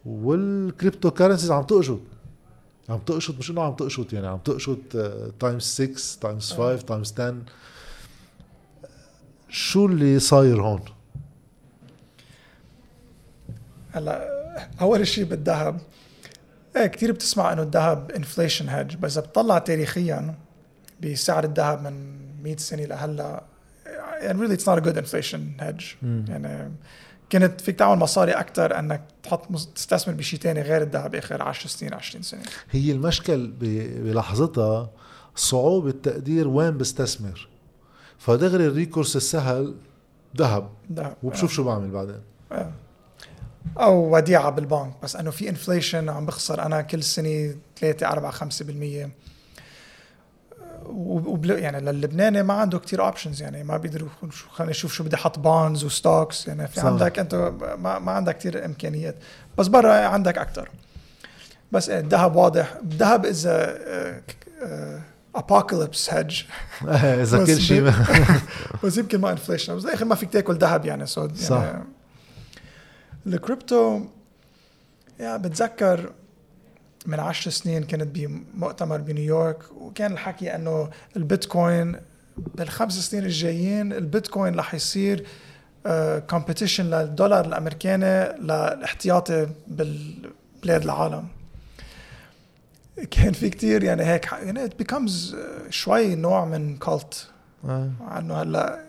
[0.05, 2.01] وال cryptocurrencies عم تقشط
[2.89, 4.79] عم تقشط مش إنه عم تقشط يعني عم تقشط
[5.41, 7.37] times 6 times 5 times 10
[9.49, 10.81] شو اللي صاير هون؟
[13.93, 14.29] هلا
[14.81, 15.81] أول شيء بالذهب
[16.77, 20.35] إيه كثير بتسمع إنه الذهب انفليشن هيدج بس إذا بتطلع تاريخيا
[21.03, 23.45] بسعر الذهب من 100 سنة لهلأ
[24.21, 25.97] يعني really it's not a good inflation hedge.
[26.03, 26.73] يعني
[27.33, 31.95] كنت فيك تعمل مصاري أكثر أنك تحط تستثمر بشيء ثاني غير الذهب آخر 10 سنين
[31.95, 32.43] 20 سنة.
[32.71, 33.53] هي المشكل
[34.01, 34.91] بلحظتها
[35.37, 37.49] صعوبة تقدير وين بستثمر.
[38.19, 39.75] فدغري ال recourse السهل
[40.37, 40.71] ذهب.
[41.23, 42.21] وبشوف شو بعمل بعدين.
[42.53, 42.73] آه.
[43.79, 46.63] أو وديعة بالبنك بس إنه في inflation عم بخسر.
[46.63, 49.11] أنا كل سنة 3 4 5% وبل
[51.45, 54.09] يعني للبناني ما عنده كتير options يعني ما بيقدر
[54.51, 56.85] خلينا نشوف شو بدي أحط bonds و stocks يعني في صح.
[56.85, 57.35] عندك أنت
[57.79, 59.15] ما, ما عندك كتير إمكانيات.
[59.59, 60.69] بس برا عندك أكثر
[61.73, 62.75] بس إيه، الذهب واضح.
[62.83, 63.79] الذهب اذا
[65.35, 66.43] apocalypse hedge
[66.89, 67.93] إذا كل شيء
[68.85, 71.65] بس يمكن ما inflation بس بالاخر ما فيك تأكل ذهب يعني so يعني صح.
[73.27, 74.01] الكريبتو
[75.21, 76.13] يا بتذكر
[77.07, 81.97] من عشر سنين كنت بمؤتمر بنيويورك وكان الحكي إنه البيتكوين
[82.55, 85.27] بالخمس سنين الجايين البيتكوين رح يصير
[86.31, 91.29] competition للدولار الأمريكاني للاحتياطي بالبلاد العالم
[93.11, 97.29] كان في كتير يعني هيك يعني it becomes آه، شوي نوع من cult
[97.65, 97.91] آه.
[98.01, 98.88] عنه هلأ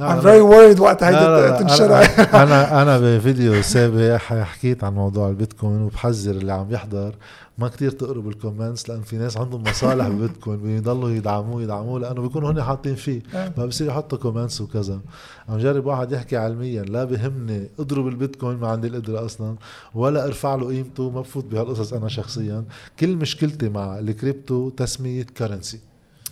[0.00, 2.00] I'm very worried وقت هيدا تنشرع
[2.42, 7.14] أنا أنا بفيديو سابق حكيت عن موضوع البيتكوين وبحذر اللي عم يحضر
[7.58, 12.22] ما كتير تقروا بال comments لأن في ناس عندهم مصالح بالبيتكوين بيضلوا يدعموه يدعموه لأنه
[12.22, 13.22] بيكونوا هن حاطين فيه.
[13.56, 15.00] ما بصير يحطوا comments وكذا.
[15.48, 19.54] عم جرب واحد يحكي علميا لا بهمني اضرب البيتكوين ما عندي القدرة أصلا
[19.94, 22.64] ولا ارفع له قيمته ما بفوت بهالقصص أنا شخصيا.
[23.00, 25.78] كل مشكلتي مع الكريبتو تسمية currency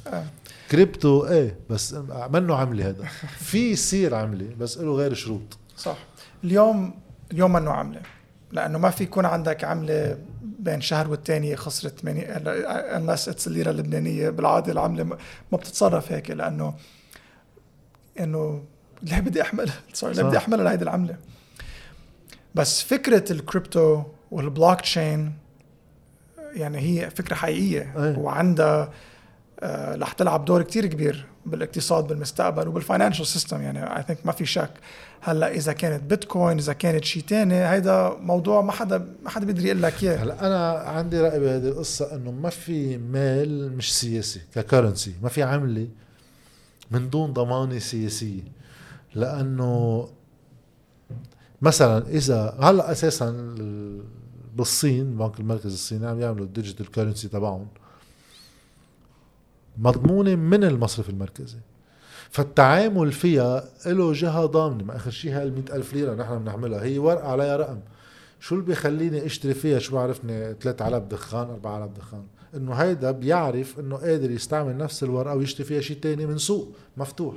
[0.06, 0.24] آه.
[0.72, 1.94] كريبتو إيه بس
[2.30, 3.04] منه عملي هذا
[3.38, 5.58] في يصير عملي بس له غير شروط.
[5.76, 5.96] صح.
[6.44, 6.94] اليوم
[7.32, 8.00] اليوم منه عمله
[8.52, 12.26] لأنه ما في يكون عندك عمله بين شهر والتاني خسرت 8
[12.98, 14.30] unless it's الليرة اللبنانية.
[14.30, 15.04] بالعادة العمله
[15.52, 16.74] ما بتتصرف هيك لأنه
[18.20, 18.64] إنه
[19.02, 20.22] ليه بدي أحمل؟ sorry ليه.
[20.22, 21.16] بدي أحمل هيدي العمله
[22.54, 25.32] بس فكرة ال crypto وال blockchain
[26.54, 27.94] يعني هي فكرة حقيقية.
[27.96, 28.18] أيه.
[28.18, 28.92] وعندها
[29.94, 34.46] رح تلعب دور كتير كبير بالاقتصاد بالمستقبل وبال financial system يعني I think ما في
[34.46, 34.70] شك.
[35.20, 39.66] هلأ إذا كانت بيتكوين إذا كانت شيء تاني هيدا موضوع ما حدا ما حدا بيقدر
[39.66, 40.16] يقول لك إياه.
[40.16, 45.28] هلأ أنا عندي رأي بهذه القصة إنه ما في مال مش سياسي ك currency ما
[45.28, 45.88] في عملة
[46.90, 48.42] من دون ضمانة سياسية.
[49.14, 50.08] لأنه
[51.62, 54.02] مثلا اذا هلأ أساسا ال-
[54.56, 57.66] بالصين البنك المركزي الصيني عم يعملوا ال digital currency تبعهم.
[59.78, 61.58] مضمونة من المصرف المركزي.
[62.30, 64.84] فالتعامل فيها له جهة ضامنة.
[64.84, 67.78] ما آخر شيء 100 ألف ليرة نحن بنعملها هي ورقة عليها رقم.
[68.40, 72.24] شو اللي بيخليني أشتري فيها؟ شو بعرفني؟ 3000 دخان 4000 دخان.
[72.56, 77.34] إنه هيدا بيعرف إنه قادر يستعمل نفس الورقة ويشتري فيها شيء تاني من سوق مفتوح.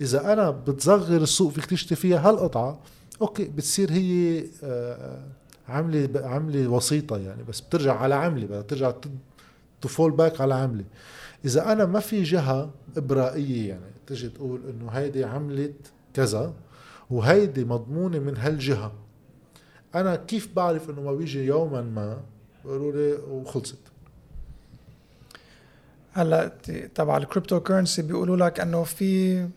[0.00, 2.80] إذا أنا بتصغر السوق فيك تشتري فيها هالقطعة
[3.22, 5.24] okay بتصير هي آه،
[5.68, 7.42] عملة عملة وسيطة يعني.
[7.48, 8.92] بس بترجع على عملة بدها ترجع
[9.82, 10.84] ت fall back على عملة.
[11.44, 15.72] إذا أنا ما في جهة إبرائية يعني تجي تقول إنه هيدي عمله
[16.14, 16.54] كذا
[17.10, 18.92] وهيدي مضمونة من هالجهة.
[19.94, 22.20] أنا كيف بعرف إنه ما بيجي يوما ما؟
[22.64, 23.78] بيقولوا لي وخلصت.
[26.12, 26.48] هلا
[26.94, 29.48] تبع ال cryptocurrency بيقولوا لك إنه في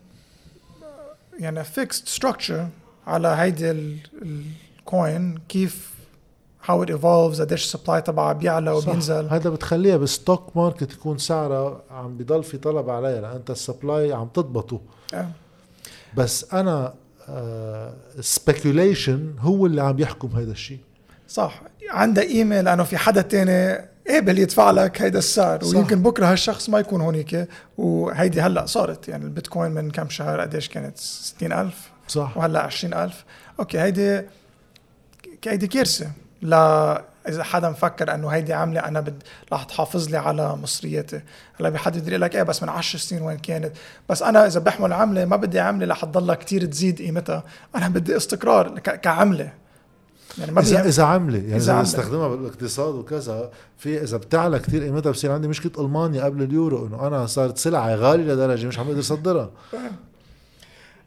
[1.38, 2.68] يعني fixed structure
[3.06, 5.95] على هيدي ال coin كيف
[6.68, 9.28] how it evolves قديش ال supply تبعها بيعلى وبينزل.
[9.28, 13.59] هذا بتخليها بال stock market يكون سعرها عم بضل في طلب عليها لأن أنت ال
[13.59, 14.80] supply عم تضبطه.
[15.14, 15.28] آه.
[16.16, 16.94] بس أنا
[18.20, 20.78] speculation هو اللي عم يحكم هذا الشيء.
[21.28, 21.62] صح.
[21.90, 25.76] عندها قيمه لأنه في حدا تاني قابل يدفع لك هيدا السعر صح.
[25.76, 27.48] ويمكن بكرة هالشخص ما يكون هونيك.
[27.78, 32.36] وهيدي هلأ صارت يعني البيتكوين من كم شهر قديش كانت؟ 60000 صح.
[32.36, 33.24] وهلأ 20000
[33.60, 34.22] okay هيدي
[35.46, 36.10] هيدي كارثة.
[36.46, 41.20] لا إذا حدا مفكر إنه هيدي عمله أنا بد رح تحافظ لي على مصرياتي.
[41.60, 43.72] هلأ بحد يقول لك إيه بس من 10 سنين وين كانت؟
[44.08, 47.44] بس أنا إذا بحمل عمله ما بدي عمله رح تضلها كثير تزيد قيمتها.
[47.76, 49.52] أنا بدي استقرار ك- كعمله
[50.38, 51.80] يعني ما اذا إذا عمله يعني إذا.
[51.80, 57.06] بستخدمها بالاقتصاد وكذا في إذا بتعلى كثير قيمتها بصير عندي مشكلة ألمانيا قبل اليورو إنه
[57.06, 59.50] أنا صارت سلعة غالية لدرجة مش عم أقدر أصدرها.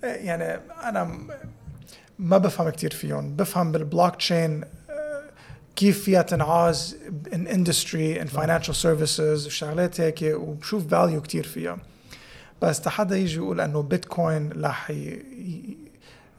[0.04, 1.18] يعني أنا
[2.20, 3.36] ما بفهم كتير فيهم.
[3.36, 4.64] بفهم بالبلوك تشين
[5.76, 6.98] كيف فيها تنعاز
[7.34, 11.78] in industry in financial services وشغلات هيك وبشوف value كتير فيها.
[12.62, 14.92] بس حدا يجي يقول إنه بيتكوين رح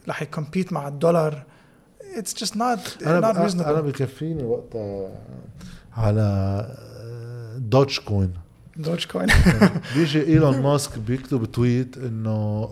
[0.09, 1.43] رح ي compete مع الدولار
[2.17, 5.11] it's just not a not a reasonable بكفيني وقتها
[5.97, 6.77] على
[7.59, 8.33] Dogecoin
[8.77, 9.29] Dogecoin
[9.97, 12.31] بيجي إيلون ماسك بيكتب tweet إنه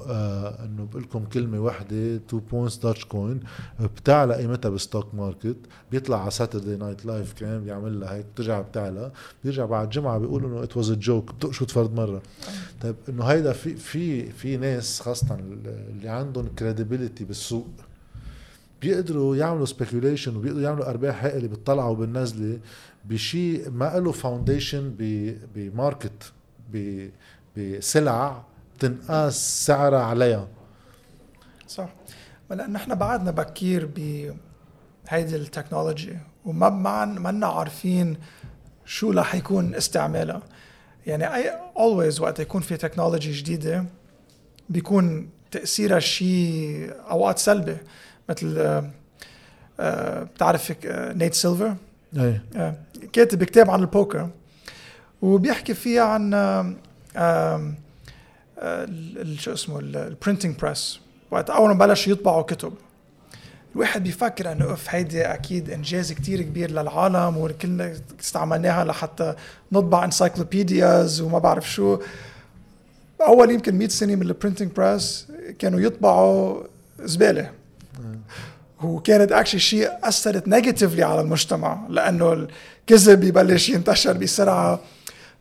[0.09, 3.41] آه إنه بقول لكم كلمة واحدة 2 points Dogecoin
[3.81, 5.57] بتعلى قيمتها بال stock market
[5.91, 9.11] بيطلع على Saturday Night Live كان بيعمل لها هيك بترجع بتعلى
[9.45, 12.23] بيرجع بعد جمعه بيقول إنه it was a joke بتقشط فرد مرة.
[12.81, 17.67] طيب إنه هيدا في في في ناس خاصة اللي عندهم credibility بالسوق
[18.83, 22.59] بيقدروا يعملوا speculation وبيقدروا يعملوا أرباح هائلة بالطلعة وبالنزلة
[23.05, 24.95] بشيء ما له foundation
[25.55, 26.33] ب market
[27.57, 28.43] بسلع
[28.79, 30.49] تنقاس سعرها عليها.
[31.69, 31.89] صح.
[32.51, 38.17] لأن إحنا بعدنا بكير بهيدي ال technology وما ما منا عارفين
[38.85, 40.43] شو رح يكون استعمالها.
[41.07, 43.85] يعني I always وقت يكون في technology جديدة
[44.69, 47.77] بيكون تأثيرها شيء أوقات سلبي
[48.29, 48.91] مثل آه،
[49.81, 51.77] آه، بتعرف آه، Nate Silver
[52.16, 52.42] إيه.
[52.57, 52.75] آه،
[53.12, 54.31] كاتب كتاب عن البوكر
[55.23, 56.73] وبيحكي فيها عن آه،
[58.59, 62.73] ال- شو اسمه ال printing press وقت أول ما بلشوا يطبعوا كتب.
[63.75, 69.35] الواحد بيفكر إنه اف هيدي أكيد إنجاز كتير كبير للعالم وكلنا استعملناها لحتى
[69.73, 71.99] نطبع encyclopedias وما بعرف شو.
[73.21, 75.27] أول يمكن 100 سنة من ال printing press
[75.59, 76.62] كانوا يطبعوا
[77.01, 77.51] زبالة.
[78.83, 84.81] وكانت actually شيء أثرت negatively على المجتمع لأنه الكذب يبلش ينتشر بسرعة.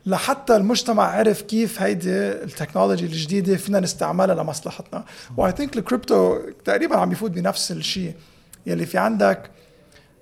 [0.06, 5.04] لحتى المجتمع عرف كيف هيدي ال technology الجديدة فينا نستعملها لمصلحتنا.
[5.36, 8.14] و I think ال crypto تقريبا عم يفوت بنفس الشيء
[8.66, 9.50] يلي في عندك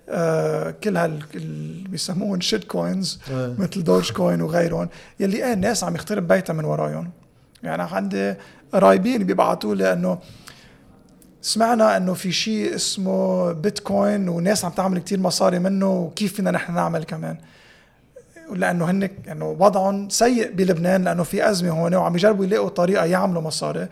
[0.09, 3.21] آه كل هال اللي بيسموهم shitcoins.
[3.31, 4.89] مثل Dogecoin وغيرهم
[5.21, 7.11] يلي إيه الناس عم يخترب بيتها من وراهم
[7.63, 8.35] يعني عندي
[8.73, 10.19] قرايبين بيبعتوا لي إنه
[11.43, 16.75] سمعنا إنه في شيء اسمه بيتكوين وناس عم تعمل كتير مصاري منه وكيف فينا نحن
[16.75, 17.37] نعمل كمان.
[18.53, 23.43] لأنه هن يعني وضعهم سيء بلبنان لأنه في أزمة هون وعم يجربوا يلاقوا طريقة يعملوا
[23.43, 23.89] مصاري.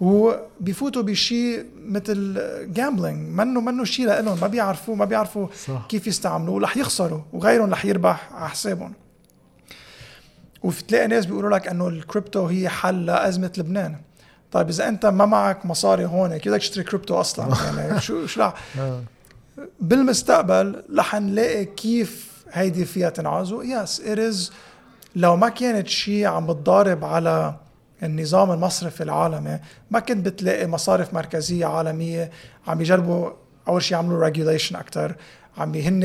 [0.00, 2.40] وبيفوتوا بشيء مثل
[2.72, 5.86] gambling منه منه شيء لهم ما بيعرفوا ما بيعرفوا صح.
[5.88, 8.92] كيف يستعملوه رح يخسروا وغيرهم رح يربح على حسابهم.
[10.62, 13.96] وتلاقي ناس بيقولوا لك إنه الكريبتو هي حل لأزمة لبنان.
[14.54, 17.56] طيب إذا أنت ما معك مصاري هون كيف بدك تشتري كريبتو أصلا.
[17.78, 19.02] يعني شو شو رح آه.
[19.80, 24.36] بالمستقبل رح نلاقي كيف هيدي فيها تنعاز yes it
[25.16, 27.54] لو ما كانت شيء عم بتضارب على
[28.02, 29.58] النظام المصرفي العالمي
[29.90, 32.30] ما كنت بتلاقي مصارف مركزية عالمية
[32.66, 33.30] عم يجربوا
[33.68, 35.14] أول شيء يعملوا regulation أكتر
[35.58, 36.02] عم هن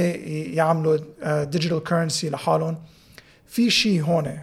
[0.54, 0.98] يعملوا
[1.44, 2.78] digital currency لحالهم.
[3.48, 4.40] في شيء هون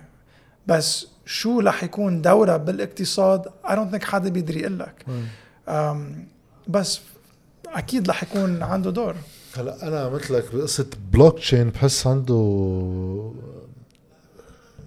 [0.67, 5.07] بس شو رح يكون دورها بالاقتصاد؟ I don't think حدا بيقدر يقول لك.
[6.69, 7.01] بس
[7.67, 9.15] أكيد رح يكون عنده دور.
[9.57, 13.33] هلا أنا مثلك بقصة بلوك تشين بحس عنده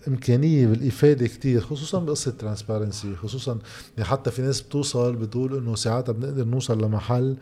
[0.08, 3.60] إمكانية بالإفادة كتير خصوصا بقصة transparency خصوصا
[3.98, 7.38] يعني حتى في ناس بتوصل بتقول إنه ساعتها بنقدر نوصل لمحل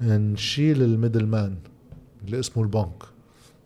[0.00, 1.56] نشيل ال middle man
[2.24, 3.02] اللي اسمه البنك.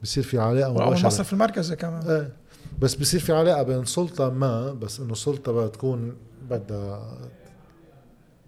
[0.02, 2.02] بصير في علاقه أو مباشره المصرف المركزي كمان.
[2.10, 2.32] إيه.
[2.80, 6.16] بس بصير في علاقة بين سلطة ما بس إنه سلطة بدها تكون
[6.50, 7.18] بدها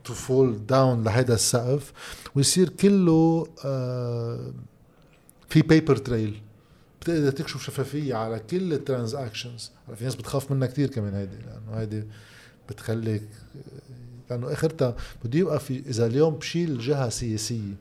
[0.05, 1.93] to fall down لهيدا السقف
[2.35, 4.53] ويصير كله آه
[5.49, 6.41] في paper trail
[7.01, 11.81] بتقدر تكشف شفافية على كل ال transactions في ناس بتخاف منها كثير كمان هيدي لأنه
[11.81, 12.05] هيدي
[12.69, 13.29] بتخليك
[14.31, 17.75] لأنه آخرتها بده يبقى في إذا اليوم بشيل جهة سياسية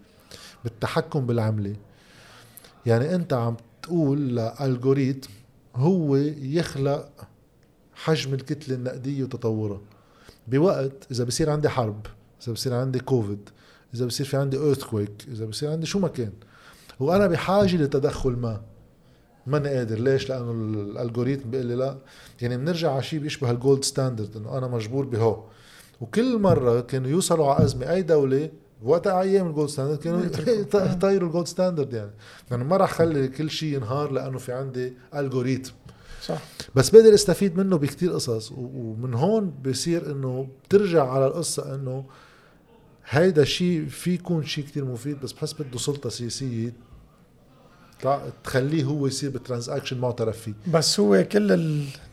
[0.63, 1.75] بالتحكم بالعملة
[2.86, 5.29] يعني أنت عم تقول ل algorithm
[5.76, 7.09] هو يخلق
[7.93, 9.82] حجم الكتلة النقدية وتطورها
[10.47, 12.05] بوقت إذا بصير عندي حرب
[12.43, 13.49] إذا بصير عندي كوفيد
[13.93, 16.32] إذا بصير في عندي earthquake إذا بصير عندي شو ما كان.
[16.99, 18.61] وأنا بحاجة لتدخل ما.
[19.47, 19.99] ماني قادر.
[19.99, 21.97] ليش؟ لأنه ال algorithm بيقول لي لا.
[22.41, 25.43] يعني بنرجع على شيء بيشبه ال gold standard إنه أنا مجبور بهو.
[26.01, 28.49] وكل مرة كانوا يوصلوا على أزمة أي دولة
[28.84, 30.26] وقت أيام ال gold standard كانوا
[30.91, 32.11] يطيروا ال gold standard يعني.
[32.51, 35.73] يعني ما راح خلي كل شيء ينهار لأنه في عندي algorithm
[36.23, 36.41] صح.
[36.76, 38.51] بس بقدر أستفيد منه بكتير قصص.
[38.51, 42.05] ومن هون بصير إنه بترجع على القصة إنه
[43.09, 45.19] هيدا الشيء في يكون شيء كتير مفيد.
[45.19, 46.73] بس بحس بده سلطة سياسية
[48.43, 51.51] تخليه هو يصير بال transaction معترف فيه بس هو كل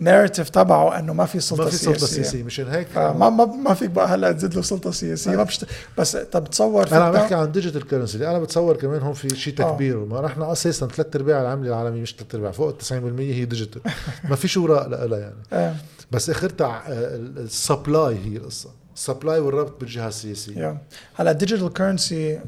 [0.00, 3.30] ال narrative تبعه إنه ما في سلطه ما في سلطة سياسية سياسية مشان هيك فما
[3.30, 5.66] ما ما فيك بقى هلا تزيد له سلطة سياسية ما بشت...
[5.98, 9.54] بس طب تصور أنا عم بحكي عن digital currency أنا بتصور كمان هون في شيء
[9.60, 9.70] آه.
[9.70, 13.44] تكبير ما نحن أساسا ثلاث أرباع العملة العالمية مش ثلاث أرباع فوق ال 90% هي
[13.44, 13.82] digital
[14.30, 15.74] ما في شو وراء لها يعني آه.
[16.10, 20.94] بس اخرتها ال supply هي القصة ال supply والربط بالجهة السياسية yeah.
[21.20, 22.40] هلا digital currency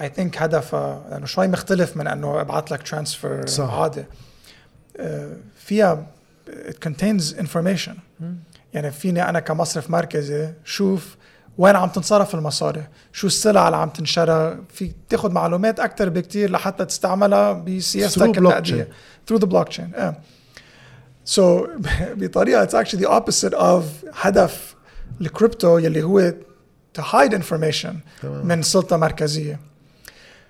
[0.00, 3.74] I think هدفها لأنه شوي مختلف من إنه أبعث لك transfer صح.
[3.74, 4.04] عادي.
[4.96, 6.06] آه، فيها
[6.48, 7.94] it contains information.
[8.74, 11.16] يعني فيني أنا كمصرف مركزي شوف
[11.58, 16.84] وين عم تنصرف المصاري شو السلع اللي عم تنشرى في تاخذ معلومات أكثر بكتير لحتى
[16.84, 18.88] تستعملها بسياستك Through النقديه
[19.30, 20.16] through the blockchain آه.
[21.36, 21.40] So
[22.20, 23.82] بطريقة it's actually the opposite of
[24.14, 24.74] هدف
[25.20, 26.32] الكريبتو يلي هو
[26.98, 28.46] to hide information تمام.
[28.46, 29.60] من سلطة مركزية.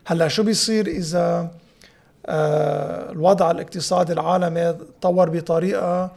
[0.05, 1.51] هلا شو بيصير إذا
[2.27, 6.11] آه، الوضع الاقتصادي العالمي تطور بطريقة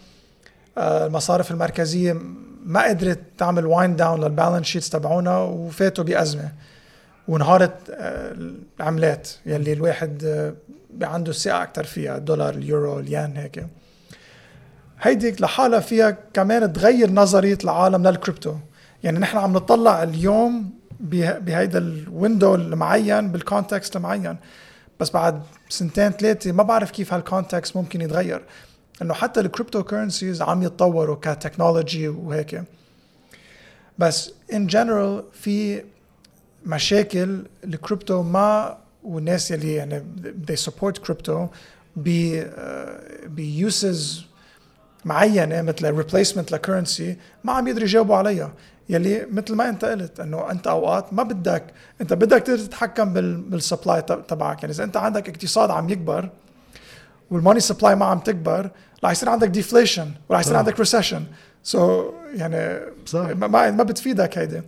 [0.78, 2.18] آه، المصارف المركزية
[2.66, 6.52] ما قدرت تعمل wind down لل balance sheets تبعونا وفاتوا بأزمة
[7.28, 8.36] وانهارت آه،
[8.80, 10.24] العملات يلي الواحد
[11.02, 13.66] عنده ثقة أكثر فيها الدولار اليورو الين هيك.
[15.02, 18.56] هيديك لحالها فيها كمان تغير نظرية العالم للكريبتو
[19.04, 24.36] يعني نحن عم نطلع اليوم بهيدا ال window المعين بال context المعين.
[25.00, 28.44] بس بعد سنتين ثلاثة ما بعرف كيف هال context ممكن يتغير.
[29.02, 32.64] إنه حتى ال crypto currencies عم يتطوروا ك technology وهيك.
[33.98, 35.84] بس in general في
[36.66, 40.04] مشاكل الكريبتو ما والناس يلي يعني
[40.52, 41.48] they support crypto
[41.96, 42.42] ب
[43.26, 44.26] ب uses
[45.06, 48.54] معينة مثل replacement ل currency ما عم يقدروا يجاوبوا عليها.
[48.90, 51.64] يلي مثل ما انت قلت انه انت اوقات ما بدك
[52.02, 54.64] انت بدك تقدر تتحكم بال- بال supply تب- تبعك.
[54.64, 56.30] يعني إذا انت عندك اقتصاد عم يكبر
[57.32, 58.70] وال money supply ما عم تكبر
[59.04, 60.56] رح يصير عندك deflation ورح يصير.
[60.58, 61.24] عندك recession
[61.64, 63.20] so يعني صح.
[63.20, 64.62] ما ما بتفيدك هيدي.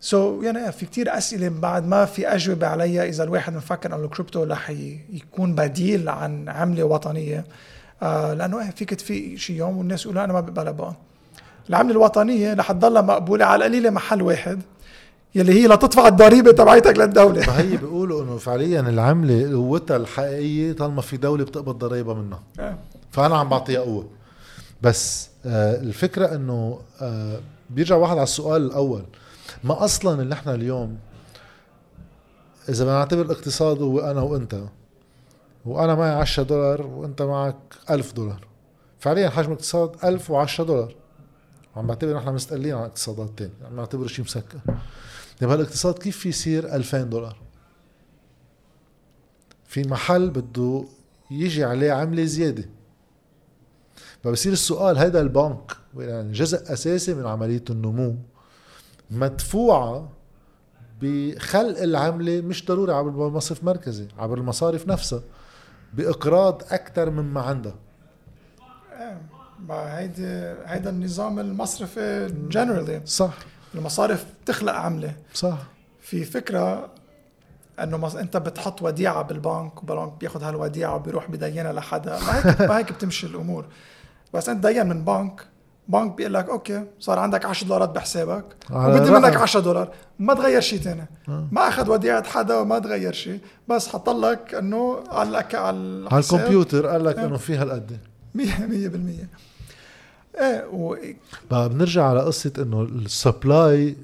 [0.00, 4.04] so so, يعني في كتير أسئلة بعد ما في أجوبة عليها إذا الواحد مفكر إنه
[4.04, 4.70] الكريبتو رح
[5.10, 7.44] يكون بديل عن عملة وطنية.
[8.02, 10.94] آه لأنه إيه فيك تفيق شي يوم والناس يقولوا أنا ما بقبلها بقى.
[11.68, 14.62] العملة الوطنية رح تضلها مقبولة على القليله محل واحد
[15.34, 17.40] يلي هي لتدفع الضريبة تبعيتك للدولة.
[17.40, 22.42] فهي بيقولوا إنه فعليا العملة قوتها الحقيقية طالما في دولة بتقبض ضريبة منها.
[22.60, 22.78] آه.
[23.10, 24.08] فأنا عم بعطيها قوة.
[24.82, 27.40] بس آه الفكرة إنه آه
[27.70, 29.02] بيرجع واحد على السؤال الأول.
[29.64, 30.96] ما أصلا اللي إحنا اليوم
[32.68, 34.60] إذا بدنا نعتبر الاقتصاد هو أنا وأنت
[35.66, 37.56] وأنا معي 10 دولار وأنت معك
[37.90, 38.46] 1000 دولار.
[39.00, 40.94] فعليا حجم الاقتصاد 1010 دولار.
[41.76, 44.58] عم بعتبر نحن مستقلين عن اقتصادات تانية عم نعتبر شيء مسكر.
[45.40, 47.36] طيب هالاقتصاد كيف في يصير 2000 دولار؟
[49.66, 50.84] في محل بده
[51.30, 52.64] يجي عليه عملة زيادة.
[54.24, 58.16] فبصير السؤال هذا البنك يعني جزء أساسي من عملية النمو
[59.10, 60.08] مدفوعة
[61.00, 65.20] بخلق العملة مش ضروري عبر المصرف مركزي عبر المصارف نفسها
[65.94, 67.74] بإقراض أكثر مما عندها.
[69.68, 73.32] ما هيدي هيدا النظام المصرفي جنرالي صح.
[73.74, 75.14] المصارف بتخلق عملة.
[75.34, 75.58] صح.
[76.00, 76.88] في فكرة
[77.82, 78.14] إنه مص...
[78.14, 82.18] أنت بتحط وديعة بالبنك والبنك بياخذ هالوديعة وبيروح بدينها لحدا.
[82.18, 83.64] ما هيك ما هيك بتمشي الأمور.
[84.34, 85.46] بس أنت دين من بنك
[85.88, 89.10] بنك بيقول لك أوكي صار عندك 10 دولارات بحسابك وبدي.
[89.10, 89.88] منك 10 دولار.
[90.18, 91.06] ما تغير شيء تاني.
[91.28, 91.48] آه.
[91.52, 95.36] ما أخذ وديعة حدا وما تغير شيء بس حط لك إنه على.
[95.54, 97.26] على على الكمبيوتر قال لك آه.
[97.26, 97.98] إنه في هالقد.
[98.38, 98.42] 100% 100%
[100.40, 100.96] إيه و...
[101.50, 103.96] بقى بنرجع على قصة إنه ال supply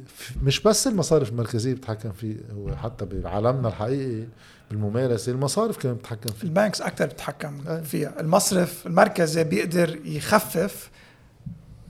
[0.43, 4.25] مش بس المصارف المركزية بتتحكم فيه هو حتى بعالمنا الحقيقي
[4.71, 6.49] بالممارسة المصارف كمان بتتحكم فيه.
[6.49, 7.83] ال banks أكثر بتتحكم أي.
[7.83, 8.21] فيها.
[8.21, 10.91] المصرف المركزي بيقدر يخفف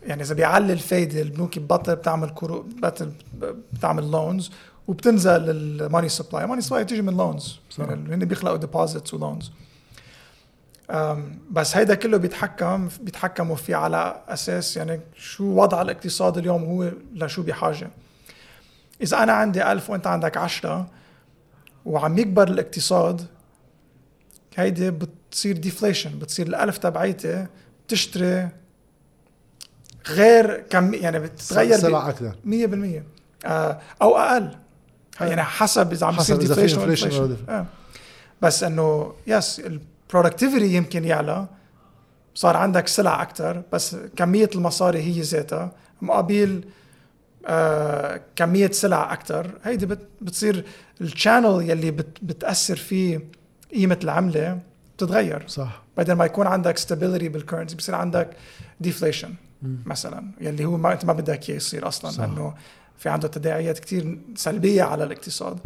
[0.07, 3.13] يعني إذا بيعلي الفايدة البنوك ببطل بتعمل كرو بطل
[3.73, 4.51] بتعمل loans
[4.89, 9.21] وبتنزل ال money supply ال money supply تيجي من loans يعني هن بيخلقوا deposits و
[9.21, 9.51] loans
[11.51, 17.43] بس هيدا كله بيتحكم بيتحكموا فيه على أساس يعني شو وضع الاقتصاد اليوم هو لشو
[17.43, 17.91] بحاجة.
[19.03, 20.87] إذا أنا عندي ألف وأنت عندك عشرة
[21.85, 23.27] وعم يكبر الاقتصاد
[24.57, 27.47] هيدي بتصير deflation بتصير الألف تبعيتي
[27.87, 28.49] بتشتري
[30.09, 32.33] غير كم يعني بتتغير سلع أكثر.
[32.45, 33.03] 100%
[33.45, 34.57] آه أو أقل.
[35.21, 37.51] يعني حسب إذا عم في deflation inflation.
[37.51, 37.67] آه.
[38.43, 39.63] بس إنه yes
[40.09, 41.47] ال productivity يمكن يعلى
[42.35, 46.65] صار عندك سلع أكثر بس كمية المصاري هي ذاتها مقابل
[47.47, 50.65] آه كمية سلع أكثر هيدي بت بتصير
[51.01, 53.21] ال channel يلي بت بتأثر فيه
[53.75, 54.61] قيمة العملة
[54.97, 55.45] بتتغير.
[55.49, 55.83] صح.
[55.97, 58.31] بدل ما يكون عندك stability بال currency بصير عندك
[58.85, 59.29] deflation
[59.87, 62.21] مثلا يلي هو ما أنت ما بدك إياه يصير أصلا صح.
[62.25, 62.55] لأنه
[62.99, 65.59] في عنده تداعيات كتير سلبية على الاقتصاد.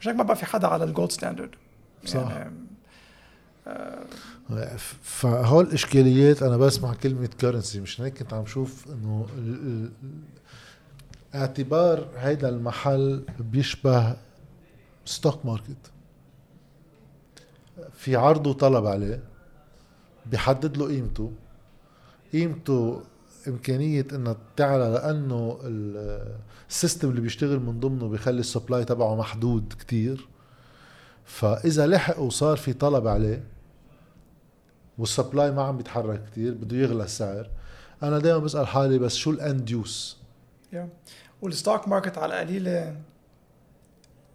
[0.00, 1.50] مش هيك ما بقى في حدا على ال gold standard
[2.04, 2.30] صح.
[2.30, 2.50] يعني
[5.02, 9.26] فهول الاشكاليات أنا بسمع كلمة currency مش هيك؟ كنت عم شوف إنه
[11.34, 14.16] اعتبار هيدا المحل بيشبه
[15.04, 15.90] stock market
[17.94, 19.22] في عرض وطلب عليه
[20.26, 21.32] بيحدد له قيمته.
[22.32, 23.02] قيمته
[23.48, 26.36] إمكانية إنها تعلى لأنه ال-
[26.68, 30.28] ال system اللي بيشتغل من ضمنه بيخلي ال supply تبعه محدود كتير.
[31.30, 33.44] فإذا لحق وصار في طلب عليه
[34.98, 37.50] وال supply ما عم بيتحرك كتير بده يغلى السعر.
[38.02, 40.16] أنا دائما بسأل حالي بس شو ال end use
[40.74, 40.76] yeah.
[41.42, 42.96] وال stock market على القليله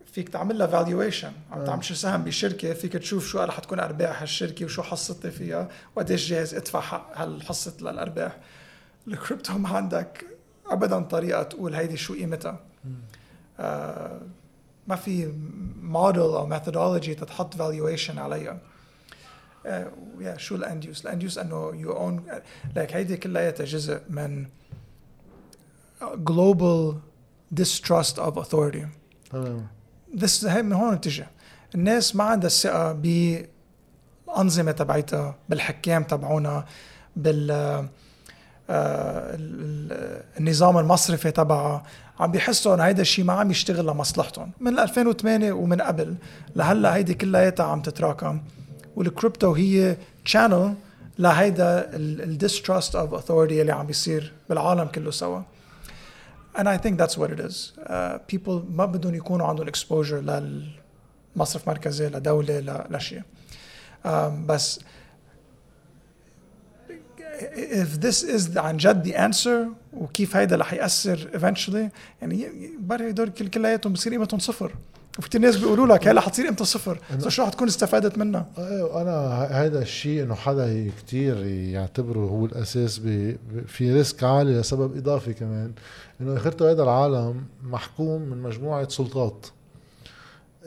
[0.05, 1.65] فيك تعمل لها valuation عم.
[1.65, 6.29] تعمل شي سهم بشركة فيك تشوف شو رح تكون أرباح هالشركة وشو حصتي فيها وقديش
[6.29, 8.37] جاهز أدفع حق هالحصه للأرباح.
[9.07, 10.25] الكريبتو ما عندك
[10.67, 12.59] ابدا طريقة تقول هيدي شو قيمتها.
[13.59, 14.21] آه
[14.87, 15.33] ما في
[15.81, 18.57] موديل أو methodology تتحط valuation عليها.
[19.65, 22.23] آه يا شو ال end use ال end use إنه you own
[22.75, 24.45] لك هيدي كلها جزء من
[26.01, 26.95] global
[27.61, 28.85] distrust of authority.
[29.31, 29.67] تمام.
[30.15, 31.25] This هي من هون بتجي.
[31.75, 32.93] الناس ما عندها الثقة
[34.27, 36.65] بالأنظمة تبعتها بالحكام تبعونا
[37.15, 37.51] بال
[38.69, 41.83] آه، ال- ال- النظام المصرفي تبعها.
[42.19, 46.15] عم بيحسوا انه هيدا الشيء ما عم يشتغل لمصلحتهم من 2008 ومن قبل
[46.55, 48.41] لهلأ هيدي كلياتها عم تتراكم.
[48.95, 49.97] والكريبتو هي
[50.33, 50.69] channel
[51.19, 55.41] لهيدا ال distrust of authority اللي عم بيصير بالعالم كله سوا.
[56.57, 57.73] And I think that's what it is.
[57.77, 60.13] Uh, people ما بدهم يكونوا عندهم exposure
[61.35, 63.21] للمصرف مركزي لدولة لشيء.
[63.21, 64.07] Um,
[64.47, 64.79] بس
[67.55, 73.29] if this is عن جد the answer وكيف هيدا رح يأثر eventually يعني بري هدول
[73.29, 74.75] كل كلياتهم بصير قيمتهم صفر.
[75.19, 76.99] وفي كتير ناس بيقولوا لك هلا حتصير قيمتها صفر.
[77.19, 82.45] so شو حتكون استفادت منها؟ أيوه أنا ه- هذا الشيء إنه حدا كتير يعتبره هو
[82.45, 82.99] الأساس
[83.67, 85.71] في risk عالي لسبب إضافي كمان.
[86.21, 89.45] إنه اخرته هذا العالم محكوم من مجموعة سلطات.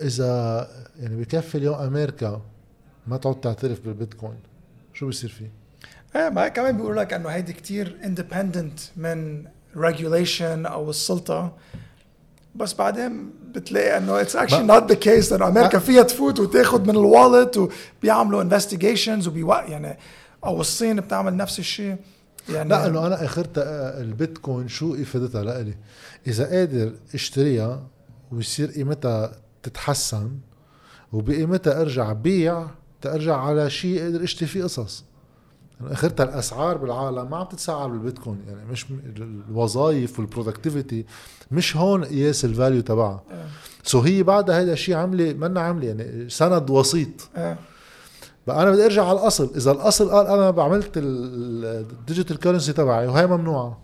[0.02, 0.68] إذا
[1.00, 2.40] يعني بكفي اليوم أمريكا
[3.06, 4.38] ما تعود تعترف بالبيتكوين
[4.94, 5.50] شو بيصير فيه؟
[6.16, 9.44] إيه ما كمان بيقولوا لك إنه هيدي كتير independent من
[9.76, 11.52] regulation أو السلطة.
[12.54, 16.90] بس بعدين بتلاقي إنه it's actually not the case لأنه أمريكا فيها تفوت وتاخذ من
[16.90, 19.98] ال wallet وبيعملوا investigations وبيوق يعني
[20.44, 21.96] أو الصين بتعمل نفس الشيء.
[22.48, 25.74] يعني لا إنه أنا اخرتها البيتكوين شو إفادتها لإلي؟
[26.26, 27.82] إذا قادر اشتريها
[28.32, 29.32] ويصير قيمتها
[29.62, 30.30] تتحسن
[31.12, 32.66] وبقيمتها أرجع بيع
[33.00, 35.04] ترجع على شيء قادر اشتري فيه قصص.
[35.84, 41.04] اخرتها الأسعار بالعالم ما عم تتسعر بالبيتكوين يعني مش الوظائف وال productivity
[41.50, 43.22] مش هون قياس ال value تبعها.
[43.82, 47.08] so هي بعدها هيدا الشيء عملي منا عملي يعني سند وسيط.
[47.36, 47.56] آه.
[48.46, 49.50] بقى أنا بدي أرجع على الأصل.
[49.56, 53.78] إذا الأصل قال أنا عملت ال digital currency تبعي وهي ممنوعة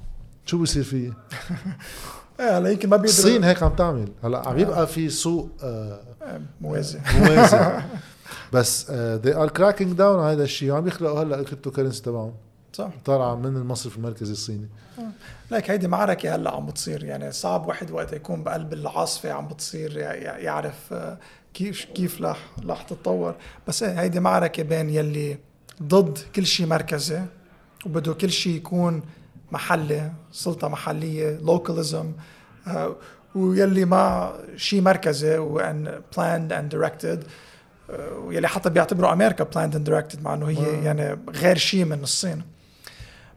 [0.47, 1.13] شو بصير فيه
[2.41, 4.09] إيه هلا يمكن ما بيقدروا الصين هيك عم تعمل.
[4.25, 6.01] هلا عم يبقى في سوق آه،
[6.61, 6.99] موازي.
[7.19, 7.59] موازي.
[8.53, 10.01] بس آه، they are cracking down.
[10.01, 12.33] على هذا الشيء وعم يخلقوا هلا ال cryptocurrency تبعهم.
[12.73, 12.91] صح.
[13.05, 14.69] طالعه من المصرف المركزي الصيني.
[15.51, 19.97] لك هيدي معركة هلا عم بتصير يعني صعب واحد وقت يكون بقلب العاصفة عم بتصير
[19.99, 21.19] يع- يع- يعرف آه،
[21.55, 23.35] كيف كيف رح رح تتطور.
[23.69, 25.39] بس إيه، هيدي معركة بين يلي
[25.83, 27.23] ضد كل شيء مركزي
[27.87, 29.03] وبده كل شيء يكون
[29.53, 32.13] محلي سلطة محلية لوكاليزم
[33.35, 37.25] ويلي مع شيء مركزي وإن بلاند اند دايركتد
[38.17, 40.85] ويلي حتى بيعتبروا أمريكا بلاند اند دايركتد مع إنه هي آه.
[40.85, 42.43] يعني غير شيء من الصين.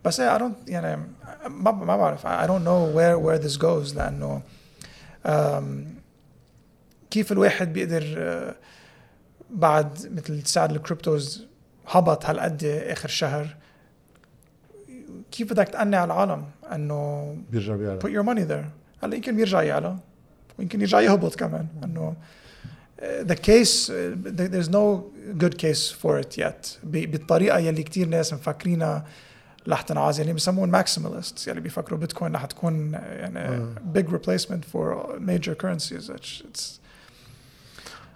[0.06, 1.04] بس I don't يعني
[1.50, 4.42] ما ما بعرف I don't know where where this goes لأنه
[7.12, 8.54] كيف الواحد بيقدر uh,
[9.50, 11.46] بعد مثل سعر ال cryptos
[11.88, 13.56] هبط هالقد آخر شهر.
[15.32, 18.68] كيف بدك تقنع العالم إنه بيرجع بيعلى؟ put your money there
[19.04, 19.96] هلأ يمكن بيرجع يعلى
[20.60, 22.16] ويمكن يرجع يهبط كمان إنه
[23.02, 23.92] the case
[24.54, 26.80] there's no good case for it yet.
[26.84, 29.06] بالطريقة يلي كتير ناس مفكرينها
[29.68, 35.56] رح تنعاز يعني بسموهم maximalist يعني بيفكروا بيتكوين رح تكون يعني big replacement for major
[35.56, 36.80] currencies it's,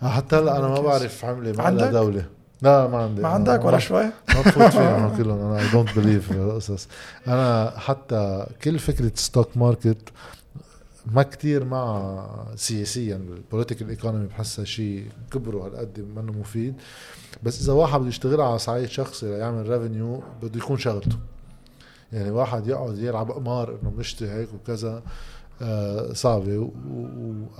[0.03, 2.25] حتى هلا أنا ما بعرف عملة ما عندك؟ دولة.
[2.61, 3.21] لا ما عندي.
[3.21, 6.87] ما عندك ولا شوي؟ ما بفوت فيهم كلهم أنا اي دونت بليف القصص
[7.27, 10.09] أنا حتى كل فكرة ستوك ماركت
[11.05, 12.25] ما كتير مع
[12.55, 16.75] سياسيا البوليتيكال ايكونومي بحسها شيء كبره هالقد منه مفيد.
[17.43, 21.17] بس إذا واحد بده يشتغل على صعيد شخصي ليعمل ريفينيو بده يكون شغلته.
[22.13, 25.03] يعني واحد يقعد يلعب قمار إنه بنشتري هيك وكذا
[25.61, 26.57] آه صعبة.
[26.57, 26.69] و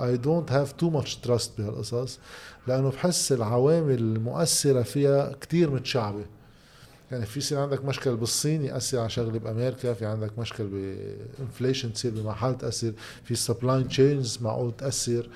[0.03, 2.19] I don't have too much trust بهالقصص
[2.67, 6.25] لأنه بحس العوامل المؤثرة فيها كتير متشعبة.
[7.11, 10.63] يعني في يصير عندك مشكل بالصين ياثر على شغلة بأمريكا في عندك مشكل
[11.37, 12.93] ب inflation تصير بمحل تاثر
[13.23, 15.29] في supply chains معقول تاثر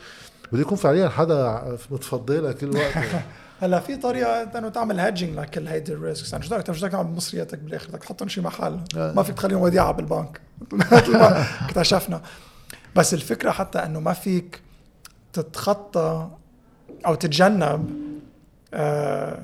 [0.51, 2.93] بده يكون فعليا حدا متفضلها كل وقت.
[3.61, 6.91] هلا في طريقة إنه تعمل hedging لكل هيدي ال risks يعني شو بدك مش بدك
[6.91, 8.79] تعمل مصرياتك بالآخر؟ بدك تحطهم شي محل.
[8.95, 10.41] ما فيك تخليهم وديعة بالبنك.
[10.71, 12.21] مثل ما اكتشفنا.
[12.95, 14.61] بس الفكرة حتى إنه ما فيك
[15.33, 16.29] تتخطى
[17.05, 17.89] أو تتجنب
[18.73, 19.41] آه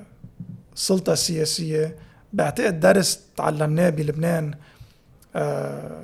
[0.76, 1.96] سلطة سياسية
[2.34, 4.54] بعتقد درس تعلمناه بلبنان
[5.36, 6.04] آه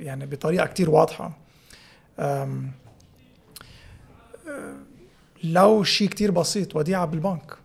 [0.00, 1.36] يعني بطريقة كتير واضحة.
[2.18, 2.48] آه،
[5.44, 7.56] لو شيء كتير بسيط وديعة بالبنك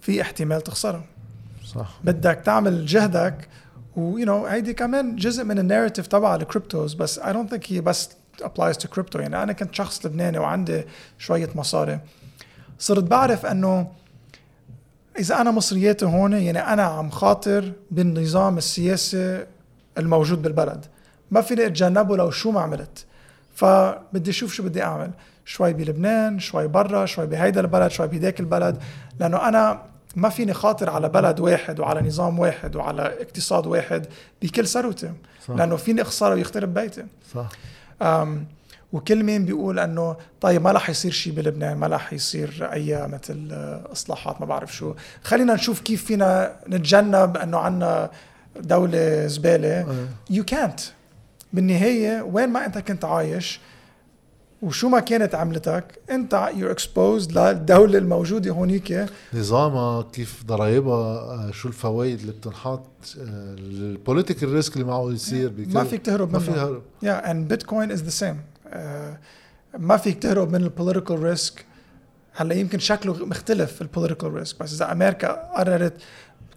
[0.00, 1.04] في احتمال تخسرها
[1.64, 2.00] صح.
[2.04, 3.48] بدك تعمل جهدك
[3.96, 7.80] و you know هيدي كمان جزء من الناريتيف تبع الكريبتوز بس I don't think هي
[7.80, 8.10] بس
[8.42, 9.16] applies to crypto.
[9.16, 10.84] يعني أنا كنت شخص لبناني وعندي
[11.18, 12.00] شوية مصاري.
[12.78, 13.92] صرت بعرف إنه
[15.18, 19.46] إذا أنا مصرياتي هون يعني أنا عم خاطر بالنظام السياسي
[19.98, 20.86] الموجود بالبلد.
[21.30, 23.04] ما فيني أتجنبه لو شو ما عملت.
[23.54, 25.10] فبدي أشوف شو بدي أعمل.
[25.44, 28.78] شوي بلبنان شوي برا شوي بهيدا البلد شوي بهداك البلد.
[29.20, 29.82] لأنه أنا
[30.16, 34.06] ما فيني خاطر على بلد واحد وعلى نظام واحد وعلى اقتصاد واحد
[34.42, 35.12] بكل ثروتي.
[35.48, 37.04] لأنه فيني أخسره ويخترب بيتي.
[37.34, 37.48] صح.
[38.02, 38.46] أم
[38.92, 43.48] وكل مين بيقول إنه طيب ما رح يصير شيء بلبنان ما رح يصير أي مثل
[43.52, 44.94] آه، إصلاحات ما بعرف شو.
[45.24, 48.10] خلينا نشوف كيف فينا نتجنب إنه عنا
[48.60, 50.06] دولة زبالة.
[50.30, 50.80] يو كانت
[51.52, 53.60] بالنهاية وين ما أنت كنت عايش
[54.62, 59.06] وشو ما كانت عملتك أنت you exposed للدولة الموجودة هونيك.
[59.34, 62.86] نظامها كيف ضرايبها آه، شو الفوائد اللي بتنحط
[63.20, 66.52] آه، ال political risk اللي معه يصير ما فيك تهرب ما منه.
[66.52, 68.36] في هرب Yeah, and Bitcoin is the same.
[68.36, 68.57] Uh,
[69.78, 71.64] ما فيك تهرب من ال political risk
[72.32, 75.92] هلا يمكن شكله مختلف ال political risk بس إذا أمريكا قررت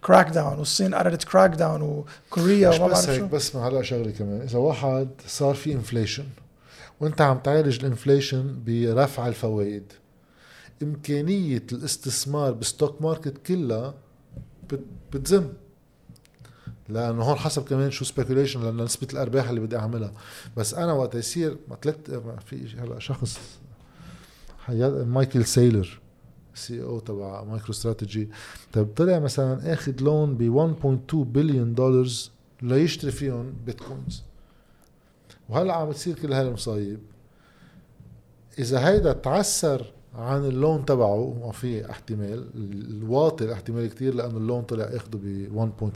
[0.04, 1.82] crack down والصين قررت crack down
[2.30, 3.26] وكوريا مش وما بس بعرف هيك شو.
[3.26, 6.24] بس ما هلا شغلة كمان إذا واحد صار في inflation
[7.00, 9.92] وأنت عم تعالج ال inflation برفع الفوائد
[10.82, 13.94] إمكانية الاستثمار بال stock market كلها
[14.70, 15.48] بت- بتزم
[16.92, 20.12] لأنه هون حسب كمان شو speculation لأن نسبة الأرباح اللي بدي أعملها.
[20.56, 21.76] بس أنا وقت يصير ما
[22.08, 23.38] ما في هلا شخص
[25.04, 26.00] مايكل سايلر
[26.54, 28.28] CEO تبع مايكرو استراتيجي
[28.72, 30.74] طيب طلع مثلا آخذ لون ب
[31.12, 32.08] 1.2 بليون دولار
[32.62, 34.22] ليشتري فيهم بيتكوينز
[35.48, 37.00] وهلأ عم بتصير كل هاي المصايب
[38.58, 44.84] إذا هيدا تعسر عن اللون تبعه ما في احتمال الواطي الاحتمال كتير لأنه اللون طلع
[44.84, 45.48] أخده ب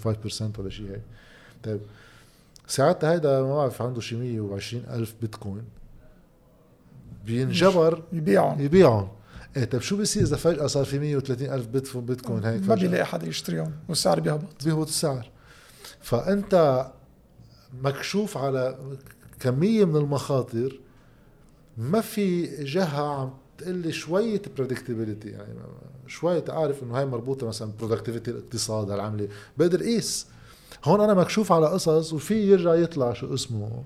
[0.07, 1.03] 1.5% ولا شيء هيك.
[1.65, 1.81] طيب
[2.67, 5.65] ساعتها هيدا ما بعرف عنده شي 120 ألف بيتكوين.
[7.27, 8.61] بينجبر يبيعهم.
[8.61, 9.09] يبيعهم.
[9.57, 13.07] إيه طيب شو بيصير إذا فجأة صار في 130 ألف بيت بيتكوين هيك ما؟ بيلاقي
[13.07, 14.65] حدا يشتريهم والسعر بيهبط.
[14.65, 15.31] بيهبط السعر.
[16.01, 16.87] فأنت
[17.83, 18.79] مكشوف على
[19.41, 20.81] كمية من المخاطر
[21.77, 25.55] ما في جهة عم تقول لي شوية predictability يعني
[26.07, 29.29] شوية أعرف إنه هاي مربوطة مثلا productivity الاقتصاد هالعملة.
[29.57, 30.27] بقدر قيس
[30.85, 33.85] هون أنا مكشوف على قصص وفي يرجع يطلع شو اسمه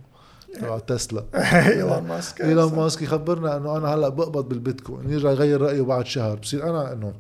[0.55, 1.25] تبع تسلا.
[1.69, 6.37] إيلون ماسك إيلون ماسك يخبرنا إنه أنا هلأ بقبض بالبيتكوين يرجع يغير رأيه بعد شهر.
[6.37, 7.15] بصير أنا إنه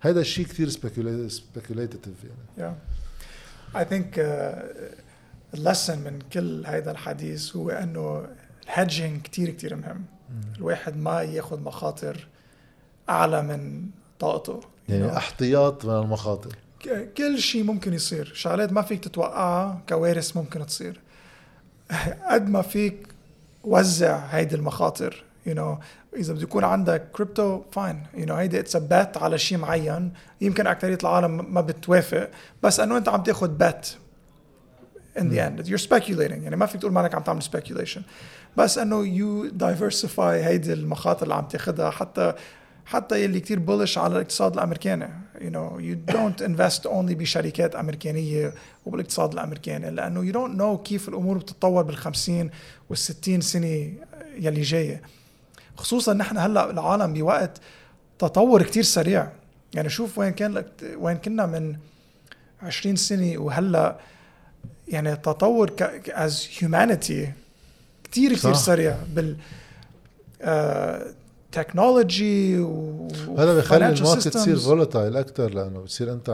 [0.00, 2.24] هذا الشيء كثير speculative
[2.58, 2.74] يعني.
[3.74, 4.20] Think uh,
[5.54, 8.26] ال lesson من كل هذا الحديث هو إنه
[8.64, 10.04] ال hedging كتير كتير مهم.
[10.56, 12.26] الواحد ما ياخذ مخاطر
[13.08, 13.86] أعلى من
[14.18, 15.16] طاقته يعني you know.
[15.16, 16.56] احتياط من المخاطر.
[17.16, 21.00] كل شيء ممكن يصير شغلات ما فيك تتوقعها كوارث ممكن تصير.
[22.30, 23.08] قد ما فيك
[23.64, 25.82] وزع هيدي المخاطر you you know,
[26.16, 30.12] إذا بده يكون عندك crypto fine you know هيدي it's bet على شيء معين.
[30.40, 32.30] يمكن اكثريه العالم ما بتوافق
[32.62, 33.88] بس أنه أنت عم تاخذ bet
[35.16, 35.66] in the end.
[35.66, 38.00] You're speculating يعني ما فيك تقول مانك عم تعمل speculation.
[38.56, 42.32] بس انه you diversify هيدي المخاطر اللي عم تاخذها حتى
[42.86, 45.08] حتى يلي كتير bullish على الاقتصاد الأمريكاني.
[45.38, 48.54] You know you don't invest only بشركات أمريكانية
[48.86, 52.48] وبالاقتصاد الأمريكاني لأنه you don't know كيف الأمور بتتطور بال50
[52.92, 53.92] وال60 سنة
[54.38, 55.02] يلي جاية.
[55.76, 57.60] خصوصا نحن هلأ العالم بوقت
[58.18, 59.28] تطور كتير سريع.
[59.74, 60.64] يعني شوف وين كان
[60.96, 61.76] وين كنا من
[62.62, 63.96] 20 سنة وهلأ
[64.88, 65.72] يعني تطور
[66.08, 67.32] as humanity
[68.10, 69.36] كثير كثير سريع بال
[71.52, 76.28] technology و هذا بيخلي ال market تصير volatile أكثر لأنه بتصير أنت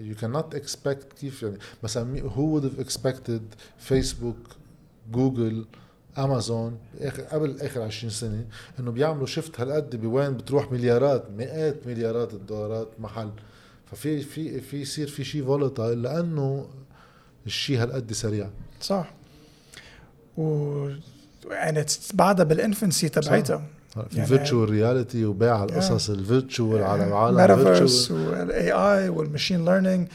[0.00, 3.42] يو كان نوت اكسبكت كيف يعني مثلا who would expected
[3.78, 4.36] فيسبوك
[5.12, 5.64] جوجل
[6.18, 6.78] امازون
[7.32, 8.46] قبل آخر 20 سنة
[8.80, 13.30] إنه بيعملوا شفت هالقد بوين بتروح مليارات مئات مليارات الدولارات محل.
[13.90, 16.66] ففي في في يصير في شيء volatile لأنه
[17.46, 18.50] الشيء هالقد سريع.
[18.80, 19.14] صح.
[21.50, 23.62] يعني بعدها بال infancy تبعتها
[23.94, 29.64] في يعني virtual reality وبيع القصص ال virtual على العالم ميتافيرس وال AI وال machine
[29.64, 30.08] learning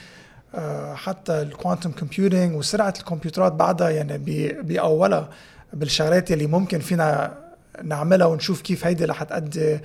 [0.94, 4.18] حتى ال quantum computing وسرعة الكمبيوترات بعدها يعني
[4.62, 5.30] باولها
[5.74, 7.38] بالشغلات اللي ممكن فينا
[7.84, 9.80] نعملها ونشوف كيف هيدي رح تأدي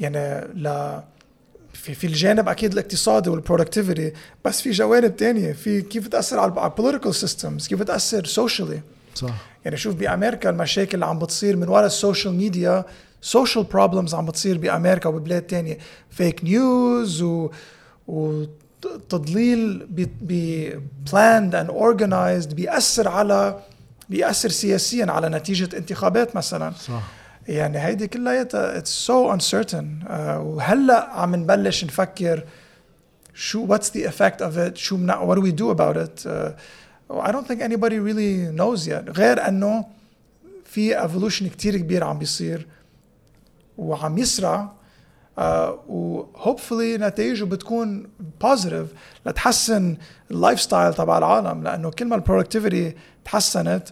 [0.00, 1.00] يعني ل
[1.72, 4.12] في في الجانب أكيد الاقتصادي وال productivity
[4.44, 8.80] بس في جوانب تانية في كيف تاثر على ال political systems كيف تاثر socially
[9.16, 9.34] صح.
[9.64, 12.84] يعني شوف بأمريكا المشاكل اللي عم بتصير من وراء ال social media
[13.20, 15.78] social problems عم بتصير بأمريكا وببلاد تانية.
[16.10, 17.50] fake news و
[18.06, 20.06] وتضليل ب
[21.12, 23.58] planned and organized بيأثر على
[24.08, 26.72] بيأثر سياسيا على نتيجة انتخابات مثلا.
[26.72, 27.02] صح.
[27.48, 29.98] يعني هيدي كلياتها it's so uncertain
[30.40, 32.44] وهلأ عم نبلش نفكر
[33.34, 36.56] شو what's the effect of it شو what do we do about it
[37.10, 39.10] I don't think anybody really knows yet.
[39.10, 39.84] غير إنه
[40.64, 42.66] في evolution كتير كبير عم بيصير
[43.78, 44.72] وعم يسرع
[45.38, 45.40] uh,
[45.88, 48.06] و hopefully نتائجه بتكون
[48.40, 48.86] positive
[49.26, 49.96] لتحسن
[50.30, 51.62] ال lifestyle تبع العالم.
[51.62, 53.88] لأنه كل ما ال productivity تحسنت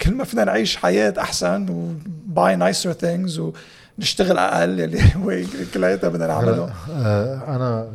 [0.00, 3.52] كل ما فينا نعيش حياة أحسن و buy nicer things
[3.98, 5.42] ونشتغل أقل يلي هو
[5.74, 6.72] كلياتها بدنا نعمله.
[6.90, 7.88] آه، أنا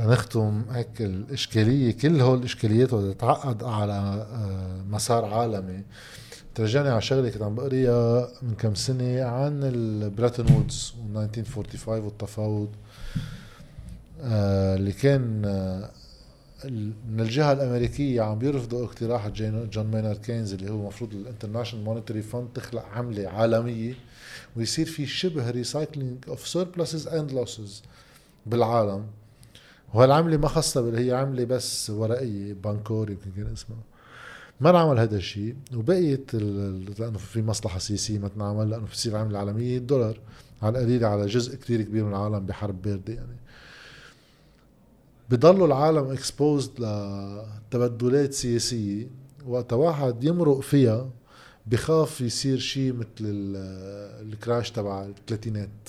[0.00, 5.82] نختم هيك الإشكالية كل هول الإشكاليات تتعقد على آه، مسار عالمي.
[6.54, 12.68] ترجعني على شغلة كنت عم بقريها من كم سنة عن البريتن وودز 1945 والتفاوض.
[14.22, 15.42] آه، اللي كان
[17.10, 22.22] من الجهة الأمريكية عم بيرفضوا اقتراح جون ماينارد كينز اللي هو المفروض ال International Monetary
[22.22, 23.94] Fund تخلق عمله عالمية
[24.56, 27.82] ويصير في شبه recycling of surpluses and losses
[28.46, 29.06] بالعالم.
[29.94, 33.82] وهالعمله ما خاصة هي عملة بس ورقية بانكور يمكن كان اسمها.
[34.60, 39.78] ما انعمل هذا الشيء وبقيت لأنه في مصلحة سياسية ما تنعمل لأنه بتصير عمله عالمية
[39.78, 40.20] الدولار
[40.62, 43.36] على القليل على جزء كتير كبير من العالم بحرب باردة يعني.
[45.30, 49.06] بضلوا العالم exposed لتبدلات سياسية
[49.46, 51.10] وقت واحد يمرق فيها
[51.66, 53.06] بخاف يصير شيء مثل
[54.22, 55.88] ال crash تبع الثلاثينات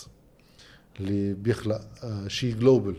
[1.00, 2.96] اللي بيخلق آه، شيء global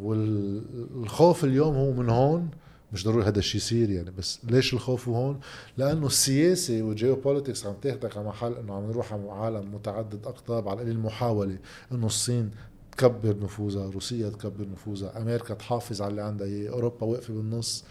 [0.00, 2.50] والخوف اليوم هو من هون
[2.92, 5.40] مش ضروري هذا الشيء يصير يعني بس ليش الخوف هون؟
[5.78, 10.80] لأنه السياسة والجيوبوليتكس عم تاخدك على محل إنه عم نروح على عالم متعدد أقطاب على
[10.80, 11.58] القليل محاوله
[11.92, 12.50] إنه الصين
[12.92, 17.84] تكبر نفوذها روسيا تكبر نفوذها أمريكا تحافظ على اللي عندها أوروبا واقفة بالنص.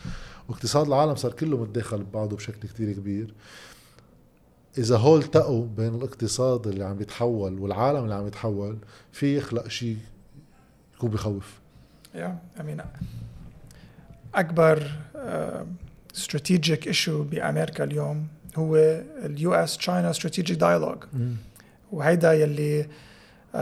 [0.50, 3.34] واقتصاد العالم صار كله متداخل ببعضه بشكل كتير كبير.
[4.78, 8.78] إذا هول التقوا بين الاقتصاد اللي عم يتحول والعالم اللي عم يتحول
[9.12, 9.98] في يخلق شيء
[10.96, 11.65] يكون بخوف.
[12.16, 12.82] Yeah, I mean,
[14.36, 14.92] أكبر
[16.16, 18.76] strategic uh, issue بأمريكا اليوم هو
[19.26, 19.78] ال U.S.
[19.78, 21.04] China strategic dialogue
[21.92, 23.58] وهيدا يلي um,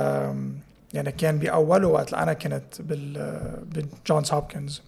[0.94, 4.82] يعني كان بأوله وقت أنا كنت بال ب Johns Hopkins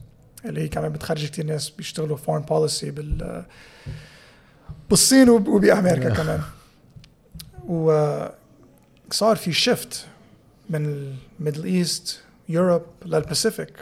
[0.45, 3.43] اللي هي كمان بتخرج كثير ناس بيشتغلوا foreign policy بال
[4.89, 6.41] بالصين وبأمريكا كمان.
[7.67, 10.05] وصار في shift
[10.69, 13.73] من ال Middle East Europe لل Pacific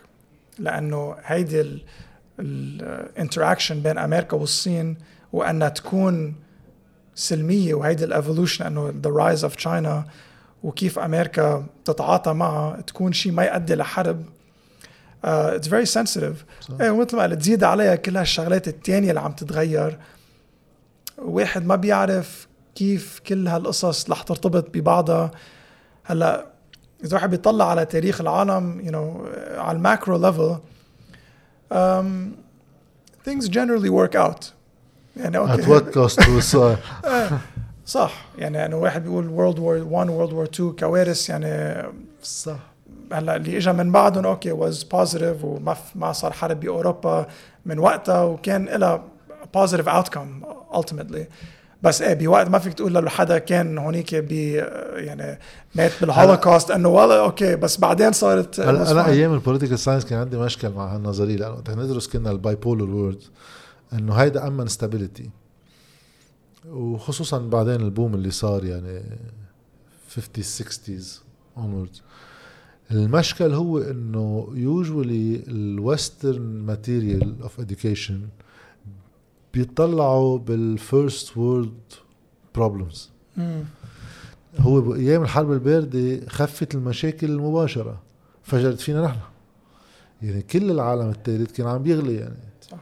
[0.59, 1.82] لأنه هيدي
[2.39, 4.97] ال interaction بين أمريكا والصين
[5.34, 6.36] وأنها تكون
[7.16, 10.05] سلمية وهيدي ال evolution انه the rise of China
[10.64, 14.26] وكيف أمريكا تتعاطى معها تكون شيء ما يؤدي لحرب
[15.24, 19.99] it's very sensitive ومثل ما قلت تزيد عليها كل هالشغلات الثانية اللي عم تتغير.
[21.18, 25.32] واحد ما بيعرف كيف كل هالقصص رح ترتبط ببعضها.
[26.03, 26.53] هلأ
[27.04, 29.28] إذا واحد بيطلع على تاريخ العالم you know
[29.60, 30.57] على ال macro level
[31.72, 32.36] um,
[33.24, 34.54] things generally work out.
[35.18, 36.26] يعني okay at what cost
[37.86, 38.26] صح.
[38.38, 41.84] يعني انه واحد بيقول World War 1 World War 2 كوارث يعني
[42.24, 42.58] صح.
[43.12, 47.28] هلأ اللي اجى من بعدهم okay was positive وما ما صار حرب بأوروبا
[47.66, 49.04] من وقتها وكان لها
[49.53, 50.41] positive outcome
[50.74, 51.24] ultimately.
[51.84, 54.31] بس إيه بوقت ما فيك تقول لحدا كان هونيك ب
[54.95, 55.39] يعني
[55.75, 60.19] مات بالهولوكوست إنه والله okay بس بعدين صارت أنا, أنا أيام ال political science كان
[60.19, 63.24] عندي مشكل مع هالنظرية لأنه وقت ندرس كنا ال bipolar world
[63.93, 65.30] إنه هيدا امن stability
[66.69, 69.01] وخصوصا بعدين ال boom اللي صار يعني
[70.09, 71.03] 50 60s
[71.57, 72.01] onwards.
[72.91, 78.42] المشكل هو إنه usually ال Western material of education
[79.54, 81.93] بيطلعوا بال first world
[82.55, 83.09] problems
[84.60, 88.01] هو بايام الحرب الباردة خفت المشاكل المباشرة
[88.43, 89.20] فجرت فينا نحن.
[90.22, 92.38] يعني كل العالم الثالث كان عم بيغلي يعني.
[92.72, 92.78] صح.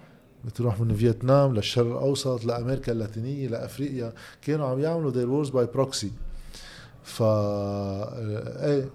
[0.45, 4.13] بتروح من فيتنام للشرق الأوسط لأمريكا اللاتينية لأفريقيا.
[4.41, 6.07] كانوا عم يعملوا their wars by proxy.
[7.03, 8.89] ف إيه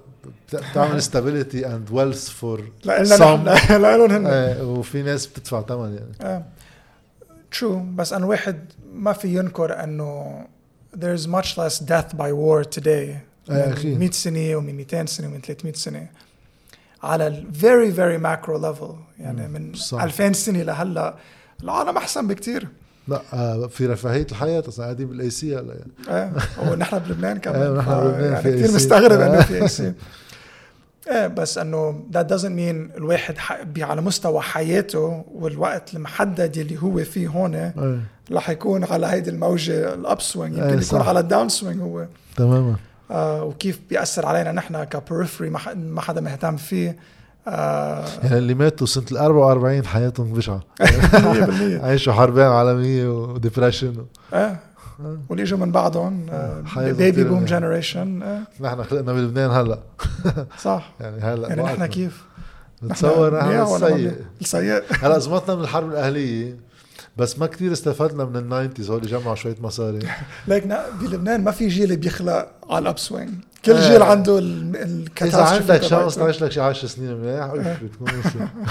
[0.52, 3.48] بتعمل stability and wealth for لهم
[4.10, 4.56] هن.
[4.60, 6.12] وفي ناس بتدفع ثمن يعني.
[6.20, 6.44] آه.
[7.50, 10.44] true بس انه واحد ما في ينكر إنه
[10.96, 13.16] there's much less death by war today.
[13.48, 16.06] من 100 سنة ومن 200 سنة ومن 300 سنة.
[17.02, 18.94] على ال very very macro level.
[19.20, 20.02] يعني من صح.
[20.02, 21.14] 2000 سنة لهلأ
[21.62, 22.68] العالم أحسن بكتير.
[23.08, 26.32] لا آه في رفاهية الحياة أصلا قاعدين بال AC هلا يعني إيه
[26.70, 27.62] ونحن بلبنان كمان.
[27.62, 29.92] إيه ونحن بلبنان يعني كثير مستغرب إنه في AC
[31.10, 33.34] إيه بس إنه that doesn't mean الواحد
[33.78, 38.00] على مستوى حياته والوقت المحدد اللي هو فيه هون إيه.
[38.32, 42.06] رح يكون على هيدي الموجة ال upswing يمكن إيه يكون على ال downswing هو.
[42.36, 42.76] تماما.
[43.10, 46.96] آه وكيف بيأثر علينا نحن ك periphery ما حدا مهتم فيه.
[47.48, 50.60] آه يعني اللي ماتوا سنة ال 44 حياتهم بشعة.
[51.80, 54.60] 100% عايشوا حربين عالمية و depression إيه.
[55.28, 56.26] واللي اجوا من بعدهم
[56.76, 58.18] baby boom generation
[58.60, 59.78] نحن خلقنا بلبنان هلا.
[60.64, 60.92] صح.
[61.00, 62.24] يعني هلا يعني نحن كيف؟
[62.82, 64.82] بتصور نحن السيء؟ السيء.
[65.02, 66.56] هلا زمطنا من الحرب الأهلية
[67.16, 69.98] بس ما كثير استفدنا من ال nineties هول جمعوا شوية مصاري.
[70.48, 73.30] ليك بلبنان ما في جيل بيخلق على ال upswing
[73.64, 74.10] كل جيل آه.
[74.10, 74.38] عنده
[75.22, 77.76] إذا عندك chance تعيش لك شي 10 سنين منيح آه.
[77.82, 78.08] بتكون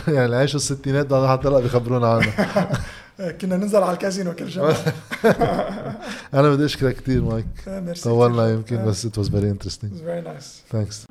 [0.08, 2.70] يعني عيشوا الستينات حتى هلا بيخبرونا عنها.
[3.42, 4.76] كنا ننزل على الكازينو كل جمعة.
[6.34, 7.46] أنا بدي أشكرك كثير مايك.
[7.68, 11.06] آه، طولنا يمكن بس it was very interesting very nice thanks